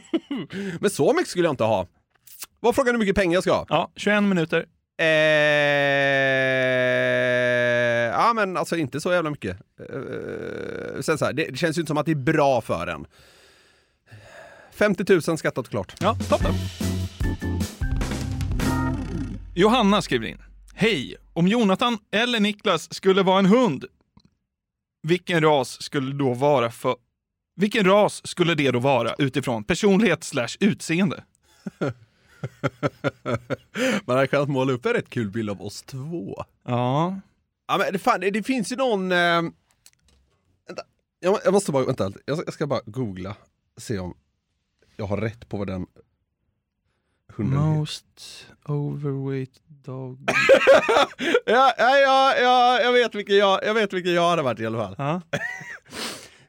Men 0.80 0.90
så 0.90 1.12
mycket 1.12 1.28
skulle 1.28 1.44
jag 1.46 1.52
inte 1.52 1.64
ha. 1.64 1.86
Vad 2.60 2.74
frågan 2.74 2.94
hur 2.94 2.98
mycket 2.98 3.14
pengar 3.16 3.34
jag 3.34 3.42
ska 3.42 3.52
ha? 3.52 3.66
Ja, 3.68 3.90
21 3.96 4.22
minuter. 4.22 4.58
Eh, 4.98 5.04
ja 8.30 8.34
men 8.34 8.56
alltså 8.56 8.76
inte 8.76 9.00
så 9.00 9.12
jävla 9.12 9.30
mycket. 9.30 9.56
Eh, 9.78 11.00
sen 11.00 11.18
så 11.18 11.24
här, 11.24 11.32
det, 11.32 11.44
det 11.50 11.56
känns 11.56 11.78
ju 11.78 11.80
inte 11.80 11.90
som 11.90 11.98
att 11.98 12.06
det 12.06 12.12
är 12.12 12.16
bra 12.16 12.60
för 12.60 12.86
en. 12.86 13.06
50 14.70 15.12
000 15.28 15.38
skattat 15.38 15.68
klart. 15.68 15.94
Ja, 16.00 16.16
toppen. 16.28 16.52
Johanna 19.54 20.02
skriver 20.02 20.26
in. 20.26 20.38
Hej! 20.74 21.16
Om 21.32 21.48
Jonathan 21.48 21.98
eller 22.10 22.40
Niklas 22.40 22.94
skulle 22.94 23.22
vara 23.22 23.38
en 23.38 23.46
hund, 23.46 23.84
vilken 25.02 25.42
ras 25.42 25.82
skulle 25.82 26.12
då 26.12 26.34
vara 26.34 26.70
för... 26.70 26.96
Vilken 27.56 27.84
ras 27.84 28.26
skulle 28.26 28.54
det 28.54 28.70
då 28.70 28.78
vara 28.78 29.14
utifrån 29.18 29.64
personlighet 29.64 30.24
slash 30.24 30.56
utseende? 30.60 31.24
Man 34.04 34.16
hade 34.16 34.26
kunnat 34.26 34.48
måla 34.48 34.72
upp 34.72 34.86
en 34.86 34.92
rätt 34.92 35.10
kul 35.10 35.30
bild 35.30 35.50
av 35.50 35.62
oss 35.62 35.82
två. 35.82 36.44
Ja. 36.66 37.20
Ja 37.70 37.78
men 37.78 37.92
det, 37.92 37.98
fan, 37.98 38.20
det, 38.20 38.30
det 38.30 38.42
finns 38.42 38.72
ju 38.72 38.76
någon... 38.76 39.12
Eh, 39.12 39.42
vänta, 40.66 40.82
jag, 41.20 41.40
jag 41.44 41.52
måste 41.52 41.72
bara, 41.72 41.84
vänta, 41.84 42.12
jag 42.24 42.36
ska, 42.36 42.44
jag 42.46 42.54
ska 42.54 42.66
bara 42.66 42.80
googla, 42.86 43.36
se 43.76 43.98
om 43.98 44.14
jag 44.96 45.06
har 45.06 45.16
rätt 45.16 45.48
på 45.48 45.56
vad 45.56 45.66
den 45.66 45.86
hunden. 47.36 47.58
Most 47.58 48.46
overweight 48.68 49.60
dog. 49.66 50.18
ja, 51.46 51.74
ja, 51.78 51.98
ja, 51.98 52.34
ja, 52.36 52.80
jag 52.80 52.92
vet 52.92 53.14
vilken 53.14 53.36
jag, 53.36 53.64
jag 53.64 53.74
vet 53.74 53.92
vilken 53.92 54.12
jag 54.12 54.30
hade 54.30 54.42
varit 54.42 54.60
i 54.60 54.66
alla 54.66 54.78
fall. 54.78 54.94
Ja. 54.98 55.20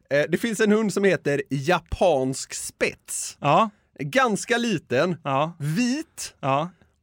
Eh, 0.09 0.25
det 0.29 0.37
finns 0.37 0.59
en 0.59 0.71
hund 0.71 0.93
som 0.93 1.03
heter 1.03 1.41
japansk 1.49 2.53
spets. 2.53 3.37
Ja. 3.39 3.69
Ganska 3.99 4.57
liten, 4.57 5.17
Ja. 5.23 5.53
vit. 5.59 6.35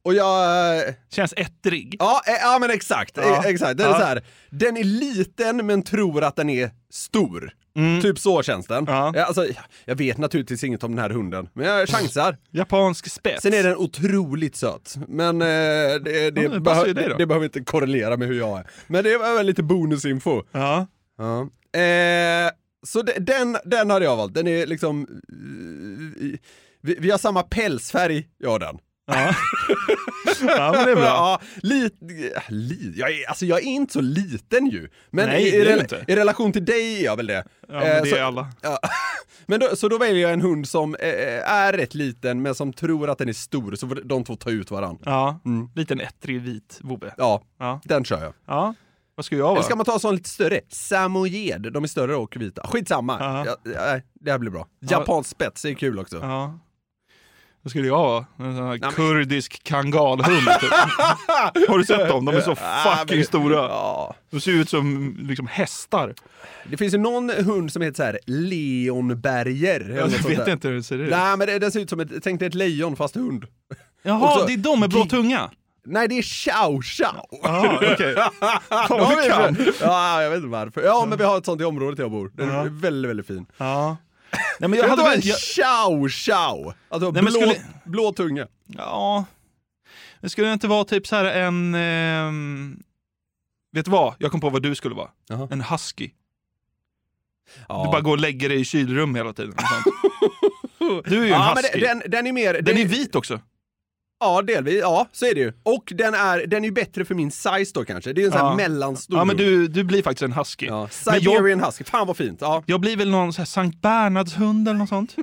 Och 0.09 0.15
jag... 0.15 0.77
eh, 0.87 0.93
Känns 1.11 1.33
ettrig. 1.37 1.95
Ja, 1.99 2.21
eh, 2.27 2.33
ja 2.41 2.57
men 2.59 2.69
exakt, 2.71 3.17
Ja. 3.17 3.23
eh, 3.23 3.45
exakt. 3.45 3.77
Den, 3.77 3.87
är 3.87 3.91
Ja. 3.91 3.99
så 3.99 4.05
här, 4.05 4.23
den 4.49 4.77
är 4.77 4.83
liten 4.83 5.65
men 5.65 5.81
tror 5.83 6.23
att 6.23 6.35
den 6.35 6.49
är 6.49 6.71
stor. 6.89 7.51
Mm. 7.75 8.01
Typ 8.01 8.19
så 8.19 8.43
känns 8.43 8.67
den. 8.67 8.85
Ja. 8.87 9.23
Alltså, 9.23 9.45
jag 9.85 9.95
vet 9.95 10.17
naturligtvis 10.17 10.63
inget 10.63 10.83
om 10.83 10.91
den 10.95 10.99
här 10.99 11.09
hunden, 11.09 11.49
men 11.53 11.65
jag 11.65 11.89
chansar. 11.89 12.37
Japansk 12.51 13.11
spets. 13.11 13.41
Sen 13.43 13.53
är 13.53 13.63
den 13.63 13.75
otroligt 13.77 14.55
söt, 14.55 14.95
men 15.07 15.41
eh, 15.41 15.47
det, 15.47 15.99
det, 16.01 16.29
det 16.31 16.47
behö- 16.49 16.93
det, 16.93 17.15
det 17.17 17.25
behöver 17.25 17.45
inte 17.45 17.59
korrelera 17.63 18.17
med 18.17 18.27
hur 18.27 18.37
jag 18.37 18.59
är. 18.59 18.67
Men 18.87 19.03
det 19.03 19.17
var 19.17 19.37
väl 19.37 19.45
lite 19.45 19.63
bonusinfo. 19.63 20.43
Ja. 20.51 20.87
Ja. 21.17 21.41
Eh, 21.79 22.51
så 22.87 23.01
de, 23.01 23.13
den, 23.19 23.57
den 23.65 23.89
hade 23.89 24.05
jag 24.05 24.15
valt. 24.17 24.33
Den 24.33 24.47
är 24.47 24.65
liksom... 24.67 25.01
eh, 25.01 26.39
Vi, 26.81 26.95
vi 26.99 27.11
har 27.11 27.17
samma 27.17 27.43
pälsfärg, 27.43 28.27
jag 28.37 28.53
och 28.53 28.59
den. 28.59 28.77
Ja. 29.09 29.35
ja, 30.41 30.71
men 30.75 30.85
det 30.85 30.91
är 30.91 30.95
bra. 30.95 31.03
Ja, 31.05 31.41
lite, 31.61 31.95
li, 32.47 32.93
jag, 32.95 33.11
är, 33.11 33.29
alltså 33.29 33.45
jag 33.45 33.59
är 33.59 33.63
inte 33.63 33.93
så 33.93 34.01
liten 34.01 34.65
ju. 34.67 34.89
Men 35.09 35.29
Nej, 35.29 35.43
i, 35.43 35.55
i, 35.55 35.65
rela- 35.65 36.03
i 36.07 36.15
relation 36.15 36.51
till 36.53 36.65
dig 36.65 36.99
är 36.99 37.05
jag 37.05 37.17
väl 37.17 37.27
det. 37.27 37.43
Ja, 37.67 37.73
men 37.73 37.81
Eh, 37.97 38.03
det 38.03 38.09
så, 38.09 38.15
är 38.15 38.21
alla. 38.21 38.47
Ja. 38.61 38.79
Men 39.45 39.59
då, 39.59 39.75
så 39.75 39.87
då 39.89 39.97
väljer 39.97 40.21
jag 40.21 40.33
en 40.33 40.41
hund 40.41 40.67
som 40.67 40.95
eh, 40.95 41.49
är 41.51 41.73
rätt 41.73 41.95
liten 41.95 42.41
men 42.41 42.55
som 42.55 42.73
tror 42.73 43.09
att 43.09 43.17
den 43.17 43.29
är 43.29 43.33
stor, 43.33 43.75
så 43.75 43.87
får 43.87 44.01
de 44.03 44.23
två 44.23 44.35
ta 44.35 44.49
ut 44.49 44.71
varandra. 44.71 45.01
Ja, 45.05 45.39
Mm. 45.45 45.69
liten 45.75 45.99
ettrig 46.01 46.41
vit 46.41 46.79
vovve. 46.81 47.13
Ja, 47.17 47.41
Ja. 47.59 47.81
den 47.83 48.03
kör 48.05 48.23
jag. 48.23 48.33
ja. 48.47 48.73
Vad 49.15 49.25
ska 49.25 49.35
jag 49.35 49.43
vara? 49.43 49.53
Eller 49.53 49.63
ska 49.63 49.75
man 49.75 49.85
ta 49.85 49.93
en 49.93 49.99
sån 49.99 50.15
lite 50.15 50.29
större? 50.29 50.61
Samoyed, 50.69 51.61
de 51.73 51.83
är 51.83 51.87
större 51.87 52.15
och 52.15 52.37
vita. 52.37 52.67
Skitsamma, 52.67 53.17
Ja. 53.45 53.55
det 54.21 54.31
här 54.31 54.37
blir 54.37 54.51
bra. 54.51 54.67
Ja. 54.79 54.87
Japansk 54.99 55.29
spets 55.29 55.65
är 55.65 55.73
kul 55.73 55.99
också. 55.99 56.17
Ja. 56.21 56.59
Vad 57.61 57.71
skulle 57.71 57.87
jag 57.87 57.97
vara? 57.97 58.25
En 58.37 58.55
sån 58.57 58.67
här 58.67 58.77
men- 58.81 58.91
kurdisk 58.91 59.63
kangalhund 59.63 60.47
typ. 60.61 60.71
Har 61.69 61.77
du 61.77 61.85
sett 61.85 62.09
dem? 62.09 62.25
De 62.25 62.35
är 62.35 62.41
så 62.41 62.55
fucking 62.99 63.17
men- 63.17 63.25
stora. 63.25 63.55
Ja. 63.55 64.15
De 64.31 64.41
ser 64.41 64.51
ut 64.51 64.69
som 64.69 65.17
liksom 65.21 65.47
hästar. 65.47 66.13
Det 66.69 66.77
finns 66.77 66.93
ju 66.93 66.97
någon 66.97 67.29
hund 67.29 67.71
som 67.73 67.81
heter 67.81 67.95
så 67.95 68.03
här 68.03 68.19
Leonberger. 68.25 69.89
Jag 69.95 70.07
vet 70.37 70.47
inte 70.47 70.67
hur 70.67 70.75
det 70.75 70.83
ser 70.83 70.97
ut. 70.99 71.11
Nej 71.11 71.37
men 71.37 71.47
det, 71.47 71.59
den 71.59 71.71
ser 71.71 71.79
ut 71.79 71.89
som 71.89 71.99
ett, 71.99 72.09
tänk 72.23 72.39
dig 72.39 72.47
ett 72.47 72.53
lejon 72.55 72.95
fast 72.95 73.15
hund. 73.15 73.45
Jaha, 74.03 74.33
också- 74.33 74.45
det 74.47 74.53
är 74.53 74.57
de 74.57 74.79
med 74.79 74.89
blå 74.89 75.05
tunga? 75.05 75.49
Nej 75.85 76.07
det 76.07 76.17
är 76.17 76.21
chow 76.21 76.81
chow. 76.81 77.41
Fan 78.87 78.99
vad 78.99 79.25
Ja. 79.25 79.49
Ja, 79.81 80.21
jag 80.23 80.29
vet 80.29 80.37
inte 80.37 80.49
varför. 80.49 80.81
Ja, 80.81 81.05
men 81.09 81.17
vi 81.17 81.23
har 81.23 81.37
ett 81.37 81.45
sånt 81.45 81.61
i 81.61 81.63
området 81.63 81.99
jag 81.99 82.11
bor. 82.11 82.31
Den 82.33 82.49
Ja. 82.49 82.61
är 82.65 82.69
väldigt, 82.69 83.09
väldigt 83.09 83.27
fin. 83.27 83.45
Ja. 83.57 83.97
Nej, 84.59 84.69
men 84.69 84.73
Jag 84.73 84.87
hade 84.89 85.13
en. 85.15 85.21
Jag, 85.23 85.37
chow 85.39 86.09
chow. 86.09 86.73
Alltså 86.89 87.11
Nej, 87.11 87.23
men 87.23 87.33
blå, 87.33 87.41
skulle- 87.41 87.61
blå 87.85 88.11
tunga. 88.13 88.47
ja. 88.67 89.25
Det 90.21 90.29
skulle 90.29 90.53
inte 90.53 90.67
vara 90.67 90.83
typ 90.83 91.07
så 91.07 91.15
här 91.15 91.25
en... 91.25 91.75
ehm, 91.75 92.83
vet 93.71 93.85
du 93.85 93.91
vad? 93.91 94.15
Jag 94.19 94.31
kom 94.31 94.41
på 94.41 94.49
vad 94.49 94.61
du 94.63 94.75
skulle 94.75 94.95
vara. 94.95 95.09
Jaha. 95.29 95.47
En 95.51 95.61
husky. 95.61 96.09
Ja. 97.67 97.83
Du 97.85 97.91
bara 97.91 98.01
går 98.01 98.11
och 98.11 98.19
lägger 98.19 98.49
dig 98.49 98.59
i 98.59 98.65
kylrum 98.65 99.15
hela 99.15 99.33
tiden. 99.33 99.53
Du 101.05 101.21
är 101.21 101.25
ju 101.25 101.31
en 101.33 101.39
men 101.39 101.57
husky. 101.57 101.79
den, 101.79 102.03
den 102.07 102.27
är 102.27 102.31
mer... 102.31 102.61
Den 102.61 102.77
är 102.77 102.85
vit 102.85 103.15
också. 103.15 103.39
Ja, 104.19 104.41
delvis. 104.41 104.79
Ja, 104.81 105.07
så 105.11 105.25
är 105.25 105.35
det 105.35 105.41
ju. 105.41 105.53
Och 105.63 105.93
den 105.95 106.13
är, 106.13 106.47
den 106.47 106.63
är 106.63 106.67
ju 106.67 106.73
bättre 106.73 107.05
för 107.05 107.15
min 107.15 107.31
size 107.31 107.71
då 107.73 107.85
kanske. 107.85 108.13
Det 108.13 108.21
är 108.21 108.25
en 108.25 108.31
sån 108.31 108.41
här 108.41 108.47
Ja. 108.47 108.55
mellanstor 108.55 109.17
Ja 109.17 109.25
men 109.25 109.37
du, 109.37 109.67
du 109.67 109.83
blir 109.83 110.03
faktiskt 110.03 110.23
en 110.23 110.33
husky. 110.33 110.65
Ja, 110.65 110.89
Men 111.05 111.13
jag, 111.13 111.23
Siberian 111.23 111.63
husky. 111.63 111.83
Fan 111.83 112.07
vad 112.07 112.17
fint. 112.17 112.41
Ja. 112.41 112.63
jag 112.65 112.79
blir 112.81 112.97
väl 112.97 113.09
någon 113.09 113.33
så 113.33 113.41
här 113.41 113.45
Sankt 113.45 113.81
Bernhards 113.81 114.33
hund 114.37 114.67
eller 114.67 114.79
något 114.79 114.89
sånt. 114.89 115.15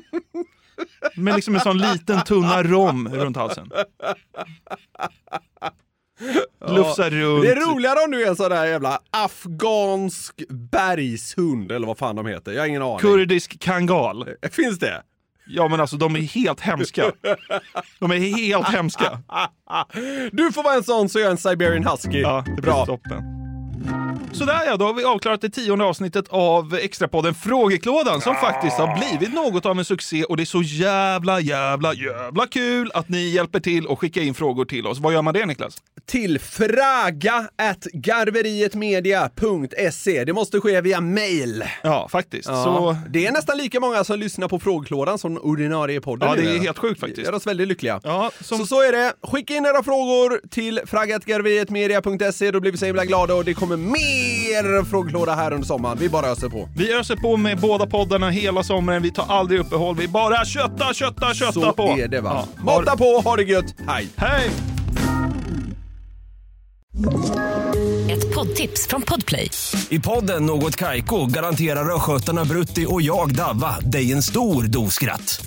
Med 1.14 1.34
liksom 1.34 1.54
en 1.54 1.60
sån 1.60 1.78
liten 1.78 2.22
tunna 2.24 2.62
rom 2.62 3.08
runt 3.08 3.36
halsen. 3.36 3.70
Lufsar 6.68 7.10
runt. 7.10 7.42
Det 7.44 7.50
är 7.52 7.74
roligare 7.74 8.04
om 8.04 8.10
du 8.10 8.22
är 8.24 8.28
en 8.28 8.36
sån 8.36 8.50
där 8.50 8.66
jävla 8.66 9.00
afghansk 9.10 10.42
bergshund 10.48 11.72
eller 11.72 11.86
vad 11.86 11.98
fan 11.98 12.16
de 12.16 12.26
heter. 12.26 12.52
Jag 12.52 12.60
har 12.62 12.66
ingen 12.66 12.82
aning. 12.82 12.98
Kurdisk 12.98 13.60
kangal. 13.60 14.28
Finns 14.50 14.78
det? 14.78 15.02
Ja 15.48 15.68
men 15.68 15.80
alltså 15.80 15.96
de 15.96 16.16
är 16.16 16.20
helt 16.20 16.60
hemska. 16.60 17.12
De 17.98 18.10
är 18.10 18.36
helt 18.36 18.68
hemska. 18.68 19.18
Du 20.32 20.52
får 20.52 20.62
vara 20.62 20.74
en 20.74 20.84
sån 20.84 21.08
så 21.08 21.18
jag 21.18 21.26
är 21.26 21.30
en 21.30 21.36
Siberian 21.38 21.84
husky. 21.86 22.20
Ja, 22.20 22.42
det 22.46 22.52
blir 22.52 22.62
Bra. 22.62 22.86
toppen. 22.86 23.22
Sådär 24.32 24.60
ja, 24.66 24.76
då 24.76 24.84
har 24.84 24.94
vi 24.94 25.04
avklarat 25.04 25.40
det 25.40 25.50
tionde 25.50 25.84
avsnittet 25.84 26.24
av 26.28 26.74
Extrapodden 26.82 27.34
Frågeklådan 27.34 28.20
som 28.20 28.34
faktiskt 28.34 28.76
har 28.78 28.98
blivit 28.98 29.34
något 29.34 29.66
av 29.66 29.78
en 29.78 29.84
succé 29.84 30.24
och 30.24 30.36
det 30.36 30.42
är 30.42 30.44
så 30.44 30.62
jävla, 30.62 31.40
jävla, 31.40 31.94
jävla 31.94 32.46
kul 32.46 32.90
att 32.94 33.08
ni 33.08 33.28
hjälper 33.28 33.60
till 33.60 33.86
och 33.86 34.00
skickar 34.00 34.22
in 34.22 34.34
frågor 34.34 34.64
till 34.64 34.86
oss. 34.86 34.98
Vad 34.98 35.12
gör 35.12 35.22
man 35.22 35.34
det 35.34 35.46
Niklas? 35.46 35.76
Till 36.06 36.38
fraga 36.40 37.48
at 37.56 37.84
garverietmedia.se. 37.92 40.24
Det 40.24 40.32
måste 40.32 40.60
ske 40.60 40.80
via 40.80 41.00
mail. 41.00 41.64
Ja, 41.82 42.08
faktiskt. 42.08 42.48
Ja. 42.48 42.64
Så, 42.64 42.96
Det 43.10 43.26
är 43.26 43.32
nästan 43.32 43.58
lika 43.58 43.80
många 43.80 44.04
som 44.04 44.18
lyssnar 44.18 44.48
på 44.48 44.58
frågeklådan 44.58 45.18
som 45.18 45.38
ordinarie 45.38 46.00
podden 46.00 46.28
ja, 46.28 46.34
det 46.34 46.42
är 46.56 46.58
helt 46.58 46.78
sjukt 46.78 47.00
Det 47.00 47.06
faktiskt. 47.06 47.26
gör 47.26 47.34
oss 47.34 47.46
väldigt 47.46 47.68
lyckliga. 47.68 48.00
Ja, 48.04 48.30
som, 48.40 48.58
Så 48.58 48.66
så 48.66 48.82
är 48.82 48.92
det. 48.92 49.12
Skicka 49.22 49.54
in 49.54 49.66
era 49.66 49.82
frågor 49.82 50.40
till 50.50 50.80
fraggatgarverietmedia.se, 50.86 52.50
då 52.50 52.60
blir 52.60 52.72
vi 52.72 52.78
så 52.78 52.86
himla 52.86 53.04
glada 53.04 53.34
och 53.34 53.44
det 53.44 53.54
kommer 53.54 53.76
mer 53.76 54.05
frågelåda 54.90 55.34
här 55.34 55.52
under 55.52 55.66
sommaren. 55.66 55.98
Vi 56.00 56.08
bara 56.08 56.26
öser 56.26 56.48
på. 56.48 56.68
vi 56.76 56.92
öser 56.92 57.16
på 57.16 57.36
med 57.36 57.60
båda 57.60 57.86
poddarna 57.86 58.30
hela 58.30 58.62
sommaren. 58.62 59.02
Vi 59.02 59.10
tar 59.10 59.26
aldrig 59.28 59.60
uppehåll. 59.60 59.96
Vi 59.96 60.08
bara 60.08 60.44
köttar, 60.44 60.94
köttar, 60.94 61.34
köttar 61.34 61.52
Så 61.52 61.72
på. 61.72 61.88
är 61.98 62.08
det 62.08 62.20
va. 62.20 62.46
Ja. 62.56 62.62
Mata 62.64 62.96
på, 62.96 63.20
ha 63.20 63.36
det 63.36 63.42
gött, 63.42 63.74
hej! 63.88 64.08
Hej! 64.16 64.50
Ett 68.10 68.34
poddtips 68.34 68.86
från 68.86 69.02
Podplay. 69.02 69.50
I 69.88 69.98
podden 69.98 70.46
Något 70.46 70.76
Kaiko 70.76 71.26
garanterar 71.26 71.94
östgötarna 71.96 72.44
Brutti 72.44 72.86
och 72.88 73.02
jag, 73.02 73.34
Davva, 73.34 73.76
dig 73.80 74.12
en 74.12 74.22
stor 74.22 74.62
dos 74.62 74.94
skratt. 74.94 75.46